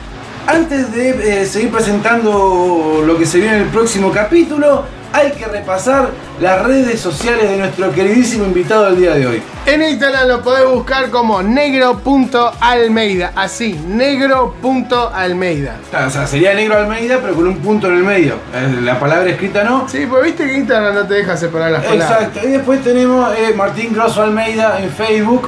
Antes 0.47 0.91
de 0.93 1.41
eh, 1.41 1.45
seguir 1.45 1.71
presentando 1.71 3.01
lo 3.05 3.17
que 3.17 3.25
se 3.25 3.39
viene 3.39 3.55
en 3.57 3.61
el 3.63 3.67
próximo 3.69 4.11
capítulo, 4.11 4.83
hay 5.13 5.31
que 5.31 5.45
repasar 5.45 6.09
las 6.41 6.63
redes 6.63 6.99
sociales 6.99 7.49
de 7.49 7.57
nuestro 7.57 7.91
queridísimo 7.91 8.45
invitado 8.45 8.85
del 8.85 8.97
día 8.97 9.13
de 9.13 9.27
hoy. 9.27 9.43
En 9.65 9.81
Instagram 9.81 10.27
lo 10.27 10.41
podés 10.41 10.67
buscar 10.67 11.09
como 11.11 11.41
negro.almeida, 11.43 13.31
así, 13.35 13.79
negro.almeida. 13.87 15.77
O 16.05 16.09
sea, 16.09 16.27
sería 16.27 16.53
Negro 16.55 16.77
Almeida, 16.77 17.19
pero 17.21 17.35
con 17.35 17.47
un 17.47 17.57
punto 17.59 17.87
en 17.87 17.93
el 17.97 18.03
medio. 18.03 18.35
La 18.81 18.99
palabra 18.99 19.29
escrita 19.29 19.63
no. 19.63 19.87
Sí, 19.87 20.05
pues 20.09 20.23
viste 20.23 20.45
que 20.47 20.57
Instagram 20.57 20.95
no 20.95 21.07
te 21.07 21.13
deja 21.13 21.37
separar 21.37 21.71
las 21.71 21.85
palabras. 21.85 22.11
Exacto. 22.11 22.39
Y 22.45 22.51
después 22.51 22.83
tenemos 22.83 23.33
eh, 23.37 23.53
Martín 23.55 23.93
Grosso 23.93 24.23
Almeida 24.23 24.81
en 24.81 24.89
Facebook. 24.89 25.47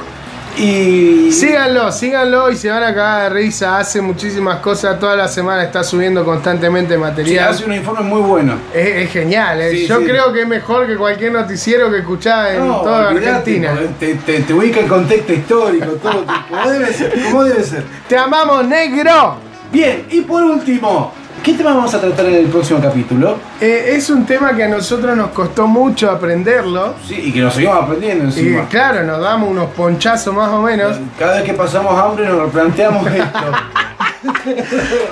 Y. 0.58 1.30
Síganlo, 1.32 1.92
síganlo 1.92 2.50
y 2.50 2.56
se 2.56 2.70
van 2.70 2.82
a 2.82 2.94
cagar 2.94 3.22
de 3.24 3.28
risa. 3.30 3.78
Hace 3.78 4.00
muchísimas 4.00 4.60
cosas, 4.60 4.98
toda 4.98 5.14
la 5.16 5.28
semana 5.28 5.62
está 5.64 5.84
subiendo 5.84 6.24
constantemente 6.24 6.94
Sí, 6.94 7.00
material. 7.00 7.48
hace 7.50 7.64
un 7.64 7.74
informe 7.74 8.02
muy 8.02 8.20
bueno. 8.22 8.54
Es, 8.72 8.86
es 9.04 9.10
genial, 9.10 9.60
eh. 9.60 9.70
Sí, 9.72 9.86
yo 9.86 9.98
sí. 9.98 10.04
creo 10.06 10.32
que 10.32 10.42
es 10.42 10.48
mejor 10.48 10.86
que 10.86 10.96
cualquier 10.96 11.32
noticiero 11.32 11.90
que 11.90 11.98
escuchás 11.98 12.52
en 12.54 12.66
No, 12.66 12.76
toda 12.80 13.10
Argentina. 13.10 13.74
Te, 14.00 14.14
te, 14.14 14.40
te 14.40 14.54
ubica 14.54 14.80
el 14.80 14.86
contexto 14.86 15.32
histórico, 15.32 15.86
todo. 16.02 16.24
Como 16.48 16.70
debe 16.70 16.92
ser. 16.92 17.12
Como 17.24 17.44
debe 17.44 17.62
ser. 17.62 17.84
¡Te 18.08 18.16
amamos, 18.16 18.64
negro! 18.66 19.36
Bien, 19.70 20.06
y 20.10 20.20
por 20.22 20.42
último, 20.42 21.12
¿qué 21.46 21.52
tema 21.52 21.74
vamos 21.74 21.94
a 21.94 22.00
tratar 22.00 22.26
en 22.26 22.34
el 22.34 22.46
próximo 22.46 22.80
capítulo? 22.80 23.38
Eh, 23.60 23.92
es 23.92 24.10
un 24.10 24.26
tema 24.26 24.52
que 24.56 24.64
a 24.64 24.68
nosotros 24.68 25.16
nos 25.16 25.30
costó 25.30 25.68
mucho 25.68 26.10
aprenderlo. 26.10 26.94
Sí, 27.06 27.14
y 27.26 27.32
que 27.32 27.40
nos 27.40 27.54
seguimos 27.54 27.84
aprendiendo 27.84 28.24
Y 28.24 28.26
encima. 28.26 28.66
claro, 28.68 29.04
nos 29.04 29.20
damos 29.20 29.50
unos 29.50 29.70
ponchazos 29.70 30.34
más 30.34 30.48
o 30.48 30.60
menos. 30.60 30.98
Cada 31.16 31.36
vez 31.36 31.44
que 31.44 31.54
pasamos 31.54 31.96
hambre 31.96 32.26
nos 32.26 32.40
replanteamos 32.42 33.06
esto. 33.12 33.38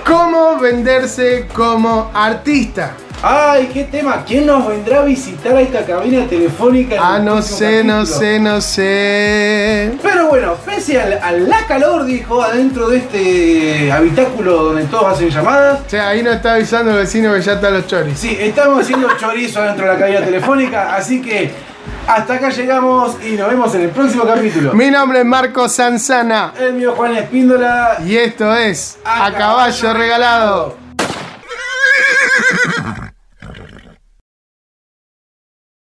¿Cómo 0.05 0.59
venderse 0.59 1.47
como 1.55 2.11
artista? 2.13 2.95
Ay, 3.27 3.71
qué 3.73 3.85
tema. 3.85 4.23
¿Quién 4.27 4.45
nos 4.45 4.67
vendrá 4.69 4.99
a 4.99 5.03
visitar 5.05 5.57
a 5.57 5.61
esta 5.63 5.83
cabina 5.87 6.27
telefónica? 6.27 6.97
Ah, 7.01 7.19
no 7.19 7.41
sé, 7.41 7.83
no 7.83 8.05
sé, 8.05 8.39
no 8.39 8.61
sé. 8.61 9.93
Pero 10.03 10.29
bueno, 10.29 10.55
pese 10.67 11.01
al, 11.01 11.15
a 11.15 11.33
la 11.33 11.67
calor, 11.67 12.05
dijo, 12.05 12.43
adentro 12.43 12.91
de 12.91 12.99
este 12.99 13.91
habitáculo 13.91 14.65
donde 14.65 14.85
todos 14.85 15.15
hacen 15.15 15.31
llamadas. 15.31 15.81
O 15.87 15.89
sea, 15.89 16.09
ahí 16.09 16.23
nos 16.23 16.35
está 16.35 16.53
avisando 16.57 16.91
el 16.91 16.99
vecino 16.99 17.33
que 17.33 17.41
ya 17.41 17.55
están 17.55 17.73
los 17.73 17.87
choris. 17.87 18.19
Sí, 18.19 18.37
estamos 18.39 18.83
haciendo 18.83 19.09
chorizo 19.17 19.63
dentro 19.63 19.87
de 19.87 19.93
la 19.95 19.99
cabina 19.99 20.21
telefónica, 20.21 20.95
así 20.95 21.23
que 21.23 21.51
hasta 22.07 22.35
acá 22.35 22.51
llegamos 22.51 23.17
y 23.25 23.37
nos 23.37 23.49
vemos 23.49 23.75
en 23.75 23.81
el 23.83 23.89
próximo 23.89 24.25
capítulo. 24.25 24.75
Mi 24.75 24.91
nombre 24.91 25.21
es 25.21 25.25
Marco 25.25 25.67
Sanzana 25.67 26.53
El 26.61 26.75
mío 26.75 26.93
Juan 26.95 27.17
Espíndola. 27.17 27.97
y 28.05 28.17
esto 28.17 28.55
es 28.55 28.99
A 29.03 29.33
Caballo 29.33 29.95
regalado. 29.95 30.84